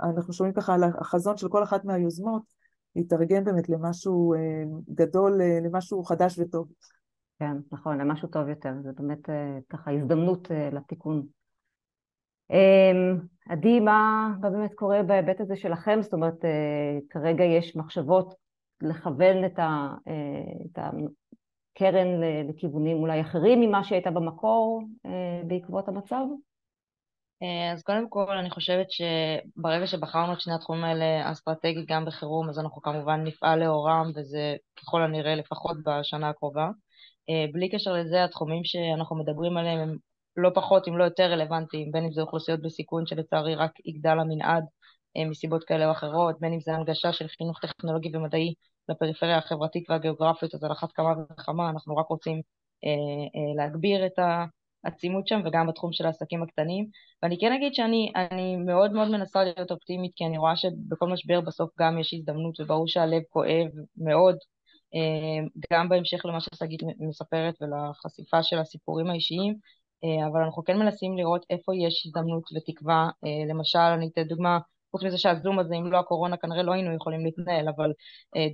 [0.00, 2.42] אנחנו שומעים ככה על החזון של כל אחת מהיוזמות,
[2.96, 4.34] יתרגם באמת למשהו
[4.94, 6.68] גדול, למשהו חדש וטוב.
[7.38, 11.26] כן, נכון, למשהו טוב יותר, זה באמת אה, ככה הזדמנות אה, לתיקון.
[13.48, 15.98] עדי, מה, באמת קורה בהיבט הזה שלכם?
[16.02, 18.34] זאת אומרת, אה, כרגע יש מחשבות
[18.80, 22.06] לכוון את הקרן
[22.48, 24.82] לכיוונים אולי אחרים ממה שהייתה במקור
[25.46, 26.24] בעקבות המצב?
[27.72, 32.58] אז קודם כל אני חושבת שברגע שבחרנו את שני התחומים האלה אסטרטגית גם בחירום אז
[32.58, 36.68] אנחנו כמובן נפעל לאורם וזה ככל הנראה לפחות בשנה הקרובה.
[37.30, 39.96] אה, בלי קשר לזה, התחומים שאנחנו מדברים עליהם הם
[40.36, 44.64] לא פחות, אם לא יותר רלוונטיים, בין אם זה אוכלוסיות בסיכון שלצערי רק יגדל המנעד
[45.16, 48.54] אה, מסיבות כאלה או אחרות, בין אם זה הנגשה של חינוך טכנולוגי ומדעי
[48.88, 52.42] לפריפריה החברתית והגיאוגרפית, אז על אחת כמה וכמה אנחנו רק רוצים
[52.84, 54.18] אה, להגביר את
[54.84, 56.86] העצימות שם, וגם בתחום של העסקים הקטנים.
[57.22, 61.70] ואני כן אגיד שאני מאוד מאוד מנסה להיות אופטימית, כי אני רואה שבכל משבר בסוף
[61.80, 63.66] גם יש הזדמנות, וברור שהלב כואב
[63.96, 64.36] מאוד
[64.94, 69.54] אה, גם בהמשך למה ששגית מספרת ולחשיפה של הסיפורים האישיים,
[70.04, 73.08] אה, אבל אנחנו כן מנסים לראות איפה יש הזדמנות ותקווה.
[73.24, 74.58] אה, למשל, אני אתן דוגמה,
[74.90, 77.92] חוץ מזה שהזום הזה, אם לא הקורונה, כנראה לא היינו יכולים להתנהל, אבל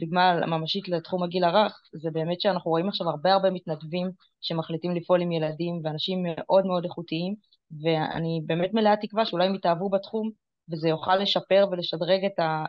[0.00, 4.10] דוגמה ממשית לתחום הגיל הרך, זה באמת שאנחנו רואים עכשיו הרבה הרבה מתנדבים
[4.40, 7.34] שמחליטים לפעול עם ילדים ואנשים מאוד מאוד איכותיים,
[7.82, 10.30] ואני באמת מלאה תקווה שאולי הם יתאהבו בתחום
[10.72, 12.24] וזה יוכל לשפר ולשדרג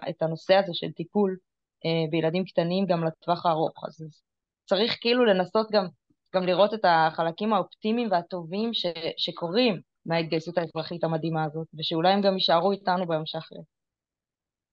[0.09, 1.38] את הנושא הזה של טיפול
[1.86, 3.84] אה, בילדים קטנים גם לטווח הארוך.
[3.88, 4.24] אז
[4.66, 5.88] צריך כאילו לנסות גם,
[6.36, 8.86] גם לראות את החלקים האופטימיים והטובים ש,
[9.18, 13.61] שקורים מההתגייסות האזרחית המדהימה הזאת, ושאולי הם גם יישארו איתנו ביום שאחרי.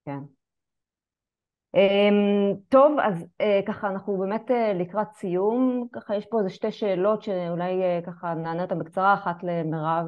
[0.05, 0.19] כן.
[1.77, 6.73] Um, טוב, אז uh, ככה אנחנו באמת uh, לקראת סיום, ככה יש פה איזה שתי
[6.73, 10.07] שאלות שאולי uh, ככה נענה אותן בקצרה, אחת למירב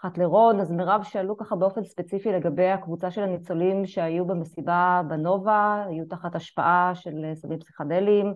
[0.00, 5.84] אחת לרון, אז מירב שאלו ככה באופן ספציפי לגבי הקבוצה של הניצולים שהיו במסיבה בנובה,
[5.88, 8.34] היו תחת השפעה של סמים פסיכדליים,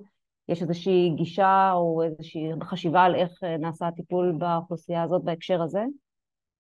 [0.51, 3.31] יש איזושהי גישה או איזושהי חשיבה על איך
[3.61, 5.81] נעשה הטיפול באוכלוסייה הזאת בהקשר הזה?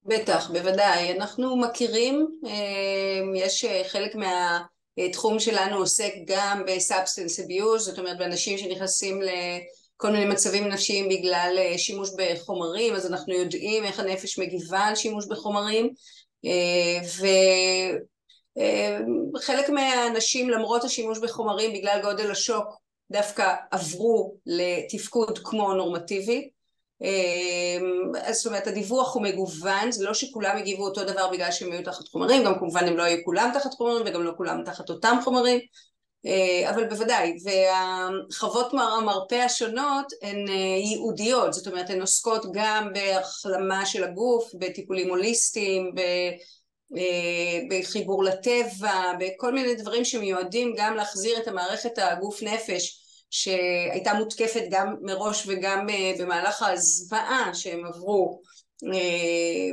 [0.04, 1.12] בטח, בוודאי.
[1.16, 8.58] אנחנו מכירים, אה, יש חלק מהתחום שלנו עוסק גם ב substance abuse, זאת אומרת באנשים
[8.58, 9.28] שנכנסים ל...
[10.00, 14.94] כל מיני מצבים נפשיים בגלל אה, שימוש בחומרים, אז אנחנו יודעים איך הנפש מגיבה על
[14.94, 15.90] שימוש בחומרים,
[16.44, 17.00] אה,
[19.34, 22.79] וחלק אה, מהאנשים למרות השימוש בחומרים בגלל גודל השוק
[23.10, 26.50] דווקא עברו לתפקוד כמו נורמטיבי.
[28.22, 31.84] אז זאת אומרת הדיווח הוא מגוון, זה לא שכולם הגיבו אותו דבר בגלל שהם היו
[31.84, 35.16] תחת חומרים, גם כמובן הם לא היו כולם תחת חומרים וגם לא כולם תחת אותם
[35.24, 35.60] חומרים,
[36.26, 40.54] אה, אבל בוודאי, והחוות המרפא השונות הן אה,
[40.84, 46.30] ייעודיות, זאת אומרת הן עוסקות גם בהחלמה של הגוף, בטיפולים הוליסטיים, אה,
[47.70, 52.99] בחיבור לטבע, בכל מיני דברים שמיועדים גם להחזיר את המערכת הגוף נפש
[53.30, 55.86] שהייתה מותקפת גם מראש וגם
[56.18, 58.42] במהלך הזוועה שהם עברו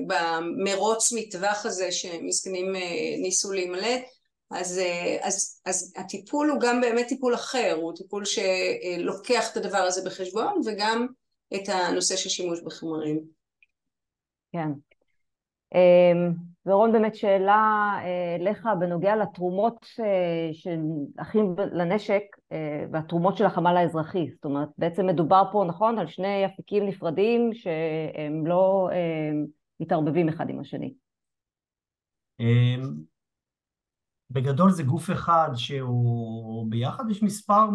[0.07, 2.75] במרוץ מטווח הזה שמסכנים
[3.21, 4.01] ניסו להימלט
[4.51, 4.81] אז,
[5.21, 10.61] אז, אז הטיפול הוא גם באמת טיפול אחר, הוא טיפול שלוקח את הדבר הזה בחשבון
[10.65, 11.07] וגם
[11.55, 13.19] את הנושא של שימוש בחומרים.
[14.51, 14.69] כן.
[15.75, 16.31] אמ,
[16.68, 20.80] ורון, באמת שאלה אה, לך בנוגע לתרומות אה, של
[21.18, 24.30] אחים לנשק אה, והתרומות של החמ"ל האזרחי.
[24.32, 28.89] זאת אומרת, בעצם מדובר פה, נכון, על שני אפיקים נפרדים שהם לא
[29.80, 30.93] מתערבבים אחד עם השני.
[32.39, 32.82] אמ,
[34.30, 37.65] בגדול זה גוף אחד שהוא ביחד, יש מספר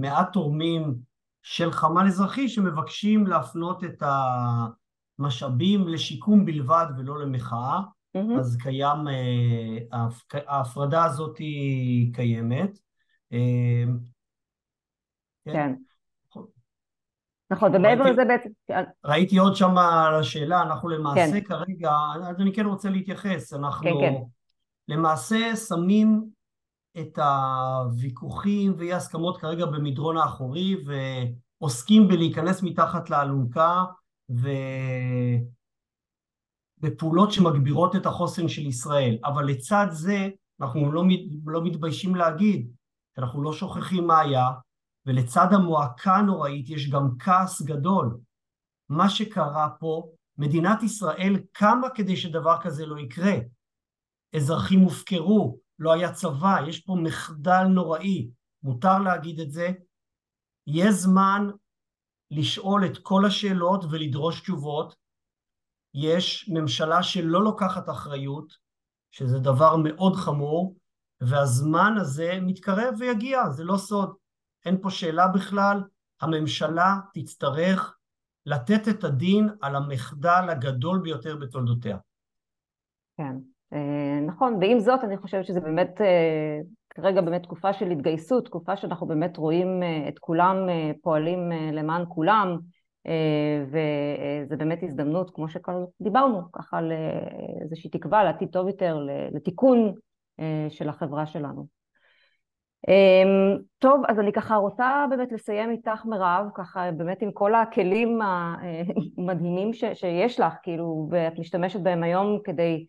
[0.00, 0.94] מעט תורמים
[1.42, 4.02] של חמ"ל אזרחי שמבקשים להפנות את
[5.18, 7.80] המשאבים לשיקום בלבד ולא למחאה.
[8.16, 8.38] Mm-hmm.
[8.38, 9.98] אז קיים, אה,
[10.46, 12.78] ההפרדה הזאת היא קיימת.
[13.32, 13.84] אה,
[15.44, 15.52] כן.
[15.52, 15.72] כן.
[17.50, 18.48] נכון, ומעבר לזה בעצם...
[19.04, 21.44] ראיתי עוד שם על השאלה, אנחנו למעשה כן.
[21.44, 21.92] כרגע,
[22.28, 24.14] אז אני כן רוצה להתייחס, אנחנו כן, כן.
[24.88, 26.24] למעשה שמים
[27.00, 30.76] את הוויכוחים ואי הסכמות כרגע במדרון האחורי
[31.60, 33.84] ועוסקים בלהיכנס מתחת לאלונקה
[34.30, 34.48] ו...
[36.84, 39.18] בפעולות שמגבירות את החוסן של ישראל.
[39.24, 40.28] אבל לצד זה,
[40.60, 41.04] אנחנו לא,
[41.46, 42.70] לא מתביישים להגיד,
[43.18, 44.48] אנחנו לא שוכחים מה היה,
[45.06, 48.18] ולצד המועקה הנוראית יש גם כעס גדול.
[48.88, 50.08] מה שקרה פה,
[50.38, 53.34] מדינת ישראל קמה כדי שדבר כזה לא יקרה.
[54.36, 58.28] אזרחים הופקרו, לא היה צבא, יש פה מחדל נוראי,
[58.62, 59.72] מותר להגיד את זה.
[60.66, 61.50] יהיה זמן
[62.30, 65.03] לשאול את כל השאלות ולדרוש תשובות,
[65.94, 68.52] יש ממשלה שלא לוקחת אחריות,
[69.10, 70.76] שזה דבר מאוד חמור,
[71.20, 74.14] והזמן הזה מתקרב ויגיע, זה לא סוד.
[74.66, 75.82] אין פה שאלה בכלל,
[76.20, 77.96] הממשלה תצטרך
[78.46, 81.96] לתת את הדין על המחדל הגדול ביותר בתולדותיה.
[83.16, 83.36] כן,
[83.72, 86.58] אה, נכון, ועם זאת אני חושבת שזה באמת אה,
[86.90, 90.56] כרגע באמת תקופה של התגייסות, תקופה שאנחנו באמת רואים אה, את כולם
[91.02, 92.58] פועלים למען כולם,
[93.66, 98.98] וזה באמת הזדמנות, כמו שדיברנו, ככה לאיזושהי תקווה לעתיד טוב יותר,
[99.32, 99.92] לתיקון
[100.40, 101.66] אה, של החברה שלנו.
[102.88, 108.18] אמ, טוב, אז אני ככה רוצה באמת לסיים איתך מירב, ככה באמת עם כל הכלים
[108.22, 112.86] המדהימים ש, שיש לך, כאילו, ואת משתמשת בהם היום כדי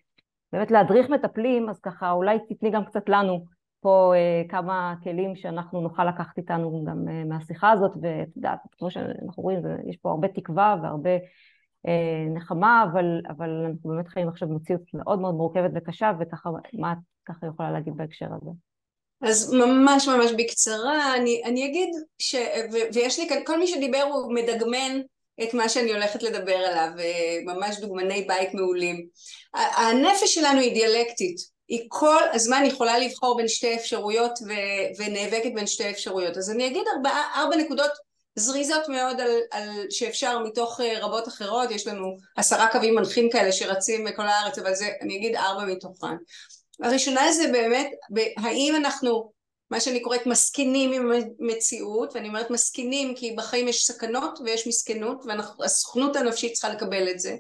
[0.52, 3.46] באמת להדריך מטפלים, אז ככה אולי תתני גם קצת לנו
[3.86, 8.92] פה אה, כמה כלים שאנחנו נוכל לקחת איתנו גם אה, מהשיחה הזאת, ואת יודעת, כמו
[8.92, 9.60] שאנחנו רואים,
[9.90, 11.10] יש פה הרבה תקווה והרבה
[11.88, 16.92] אה, נחמה, אבל, אבל אנחנו באמת חיים עכשיו במציאות מאוד מאוד מורכבת וקשה, וככה, מה
[16.92, 18.52] את ככה יכולה להגיד בהקשר הזה?
[19.22, 22.36] אז ממש ממש בקצרה, אני, אני אגיד, ש,
[22.72, 25.02] ו, ויש לי כאן, כל מי שדיבר הוא מדגמן
[25.44, 26.90] את מה שאני הולכת לדבר עליו,
[27.46, 29.08] ממש דוגמני בית מעולים.
[29.54, 35.68] הנפש שלנו היא דיאלקטית, היא כל הזמן יכולה לבחור בין שתי אפשרויות ו- ונאבקת בין
[35.68, 36.38] שתי אפשרויות.
[36.38, 37.92] אז אני אגיד ארבע, ארבע נקודות
[38.36, 43.52] זריזות מאוד על, על שאפשר מתוך אה, רבות אחרות, יש לנו עשרה קווים מנחים כאלה
[43.52, 46.16] שרצים בכל הארץ, אבל זה, אני אגיד ארבע מתוכן.
[46.84, 47.90] הראשונה זה באמת,
[48.38, 49.32] האם אנחנו,
[49.72, 55.26] מה שאני קוראת מסכינים עם המציאות, ואני אומרת מסכינים כי בחיים יש סכנות ויש מסכנות,
[55.60, 57.36] והסוכנות הנפשית צריכה לקבל את זה.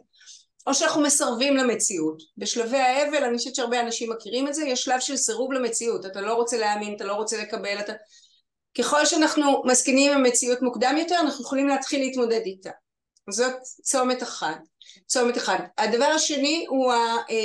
[0.67, 2.21] או שאנחנו מסרבים למציאות.
[2.37, 6.21] בשלבי האבל, אני חושבת שהרבה אנשים מכירים את זה, יש שלב של סירוב למציאות, אתה
[6.21, 7.93] לא רוצה להאמין, אתה לא רוצה לקבל, אתה...
[8.77, 12.69] ככל שאנחנו מסכימים עם המציאות מוקדם יותר, אנחנו יכולים להתחיל להתמודד איתה.
[13.29, 14.57] זאת צומת אחת.
[15.07, 15.59] צומת אחד.
[15.77, 16.93] הדבר השני הוא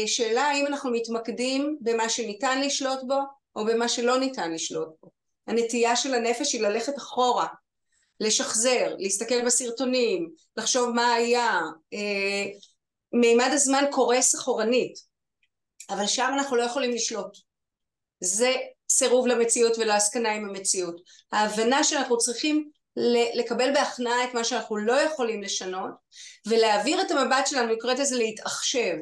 [0.05, 3.18] השאלה האם אנחנו מתמקדים במה שניתן לשלוט בו,
[3.57, 5.11] או במה שלא ניתן לשלוט בו.
[5.47, 7.47] הנטייה של הנפש היא ללכת אחורה,
[8.21, 11.61] לשחזר, להסתכל בסרטונים, לחשוב מה היה,
[11.93, 12.47] אה,
[13.13, 14.95] מימד הזמן קורס אחורנית,
[15.91, 17.37] אבל שם אנחנו לא יכולים לשלוט.
[18.21, 18.55] זה
[18.91, 21.01] סירוב למציאות ולהסכנה עם המציאות.
[21.33, 22.71] ההבנה שאנחנו צריכים
[23.35, 25.91] לקבל בהכנעה את מה שאנחנו לא יכולים לשנות
[26.47, 28.95] ולהעביר את המבט שלנו, אני קוראת לזה להתעחשב,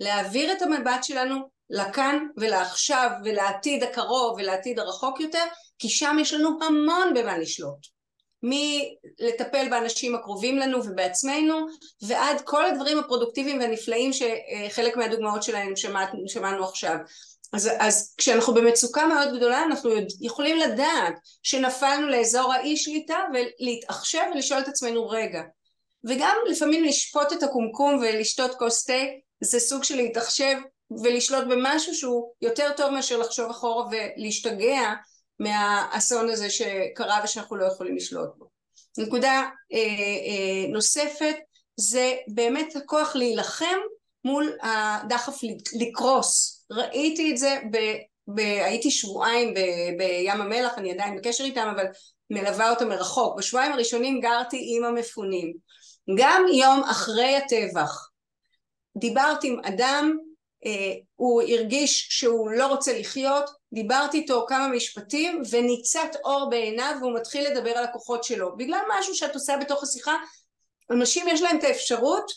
[0.00, 1.36] להעביר את המבט שלנו
[1.70, 5.44] לכאן ולעכשיו ולעתיד הקרוב ולעתיד הרחוק יותר,
[5.78, 7.95] כי שם יש לנו המון במה לשלוט.
[8.42, 11.66] מלטפל באנשים הקרובים לנו ובעצמנו
[12.02, 16.96] ועד כל הדברים הפרודוקטיביים והנפלאים שחלק מהדוגמאות שלהם שמענו, שמענו עכשיו.
[17.52, 24.60] אז, אז כשאנחנו במצוקה מאוד גדולה אנחנו יכולים לדעת שנפלנו לאזור האי שליטה ולהתעחשב ולשאול
[24.60, 25.40] את עצמנו רגע.
[26.04, 29.02] וגם לפעמים לשפוט את הקומקום ולשתות כוס תה
[29.40, 30.56] זה סוג של להתעחשב
[31.02, 34.92] ולשלוט במשהו שהוא יותר טוב מאשר לחשוב אחורה ולהשתגע
[35.40, 38.46] מהאסון הזה שקרה ושאנחנו לא יכולים לשלוט בו.
[38.98, 41.36] נקודה אה, אה, נוספת
[41.76, 43.78] זה באמת הכוח להילחם
[44.24, 45.40] מול הדחף
[45.80, 46.64] לקרוס.
[46.70, 49.58] ראיתי את זה ב, הייתי שבועיים ב,
[49.98, 51.84] בים המלח, אני עדיין בקשר איתם, אבל
[52.30, 53.38] מלווה אותם מרחוק.
[53.38, 55.52] בשבועיים הראשונים גרתי עם המפונים.
[56.18, 58.08] גם יום אחרי הטבח
[58.96, 60.16] דיברתי עם אדם,
[61.16, 67.50] הוא הרגיש שהוא לא רוצה לחיות, דיברתי איתו כמה משפטים וניצת אור בעיניו והוא מתחיל
[67.50, 68.56] לדבר על הכוחות שלו.
[68.56, 70.16] בגלל משהו שאת עושה בתוך השיחה,
[70.90, 72.32] אנשים יש להם את האפשרות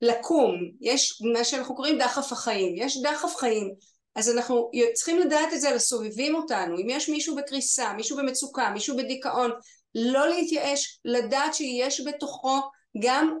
[0.00, 3.74] לקום, יש מה שאנחנו קוראים דחף החיים, יש דחף חיים,
[4.14, 8.70] אז אנחנו צריכים לדעת את זה על הסובבים אותנו, אם יש מישהו בקריסה, מישהו במצוקה,
[8.70, 9.50] מישהו בדיכאון,
[9.94, 12.60] לא להתייאש, לדעת שיש בתוכו
[12.98, 13.38] גם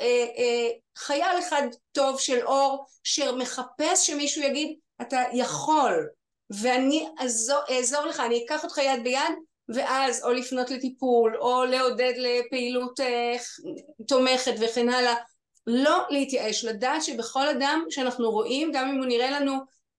[0.00, 0.68] אה, אה,
[1.00, 6.08] חייל אחד טוב של אור שמחפש שמישהו יגיד אתה יכול
[6.50, 7.08] ואני
[7.70, 9.34] אעזור לך, אני אקח אותך יד ביד
[9.68, 13.36] ואז או לפנות לטיפול או לעודד לפעילות אה,
[14.08, 15.14] תומכת וכן הלאה
[15.66, 19.52] לא להתייאש, לדעת שבכל אדם שאנחנו רואים, גם אם הוא נראה לנו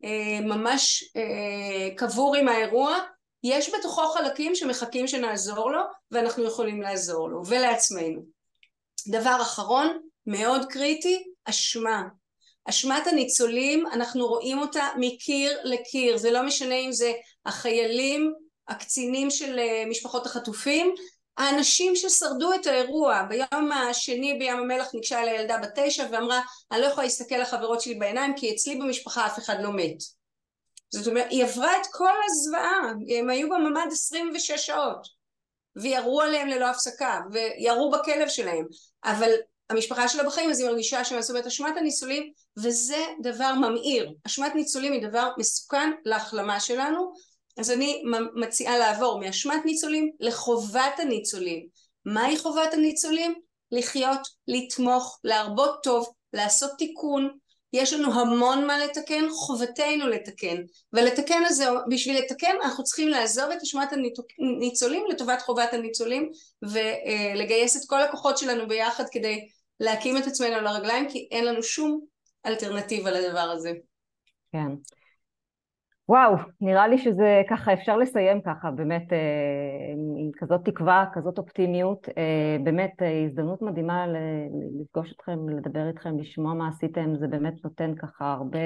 [0.03, 2.97] אה, ממש אה, קבור עם האירוע,
[3.43, 5.81] יש בתוכו חלקים שמחכים שנעזור לו
[6.11, 8.21] ואנחנו יכולים לעזור לו ולעצמנו.
[9.07, 12.03] דבר אחרון, מאוד קריטי, אשמה.
[12.69, 17.13] אשמת הניצולים, אנחנו רואים אותה מקיר לקיר, זה לא משנה אם זה
[17.45, 18.33] החיילים,
[18.67, 20.95] הקצינים של אה, משפחות החטופים,
[21.37, 26.41] האנשים ששרדו את האירוע, ביום השני בים המלח ניגשה אליי ילדה בת תשע ואמרה
[26.71, 29.97] אני לא יכולה להסתכל לחברות שלי בעיניים כי אצלי במשפחה אף אחד לא מת.
[30.89, 35.07] זאת אומרת, היא עברה את כל הזוועה, הם היו בממ"ד 26 שעות
[35.75, 38.65] וירו עליהם ללא הפסקה וירו בכלב שלהם,
[39.03, 39.31] אבל
[39.71, 44.55] המשפחה שלה בחיים אז היא מרגישה שהם עשו את אשמת הניצולים וזה דבר ממאיר, אשמת
[44.55, 47.13] ניצולים היא דבר מסוכן להחלמה שלנו
[47.57, 48.03] אז אני
[48.35, 51.67] מציעה לעבור מאשמת ניצולים לחובת הניצולים.
[52.05, 53.33] מהי חובת הניצולים?
[53.71, 57.29] לחיות, לתמוך, להרבות טוב, לעשות תיקון.
[57.73, 60.57] יש לנו המון מה לתקן, חובתנו לתקן.
[60.93, 63.89] ולתקן הזה, בשביל לתקן אנחנו צריכים לעזוב את אשמת
[64.39, 69.47] הניצולים לטובת חובת הניצולים ולגייס את כל הכוחות שלנו ביחד כדי
[69.81, 72.01] להקים את עצמנו על הרגליים כי אין לנו שום
[72.45, 73.71] אלטרנטיבה לדבר הזה.
[74.51, 74.67] כן.
[76.09, 79.17] וואו, נראה לי שזה ככה, אפשר לסיים ככה, באמת, אה,
[80.17, 82.09] עם כזאת תקווה, כזאת אופטימיות.
[82.17, 84.05] אה, באמת, אה, הזדמנות מדהימה
[84.81, 88.59] לפגוש אתכם, לדבר איתכם, לשמוע מה עשיתם, זה באמת נותן ככה הרבה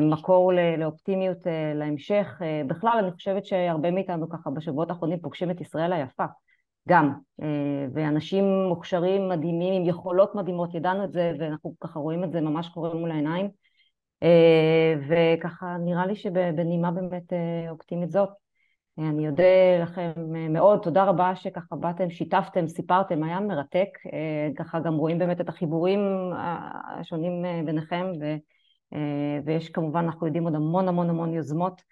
[0.00, 1.38] מקור לאופטימיות
[1.74, 2.26] להמשך.
[2.66, 6.24] בכלל, אני חושבת שהרבה מאיתנו ככה בשבועות האחרונים פוגשים את ישראל היפה,
[6.88, 7.12] גם.
[7.94, 12.68] ואנשים מוכשרים, מדהימים, עם יכולות מדהימות, ידענו את זה, ואנחנו ככה רואים את זה ממש
[12.68, 13.50] קורה מול העיניים.
[14.22, 18.28] אה, וככה נראה לי שבנימה באמת אה, אופטימית זאת,
[18.98, 19.44] אה, אני אודה
[19.82, 20.12] לכם
[20.50, 23.88] מאוד, תודה רבה שככה באתם, שיתפתם, סיפרתם, היה מרתק,
[24.56, 26.00] ככה גם רואים באמת את החיבורים
[26.98, 28.34] השונים ביניכם, ו,
[29.44, 31.82] ויש כמובן, אנחנו יודעים עוד המון המון המון יוזמות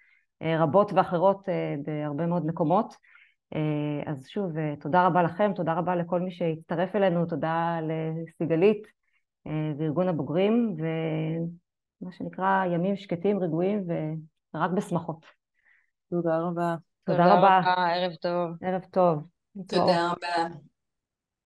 [0.43, 1.49] רבות ואחרות
[1.85, 2.95] בהרבה מאוד מקומות.
[4.05, 8.87] אז שוב, תודה רבה לכם, תודה רבה לכל מי שהצטרף אלינו, תודה לסיגלית
[9.77, 10.85] וארגון הבוגרים, ו...
[12.01, 13.83] מה שנקרא ימים שקטים, רגועים
[14.53, 15.25] ורק בשמחות.
[16.09, 16.75] תודה רבה.
[17.03, 17.61] תודה רבה.
[17.95, 18.51] ערב טוב.
[18.61, 19.23] ערב טוב.
[19.67, 20.55] תודה רבה.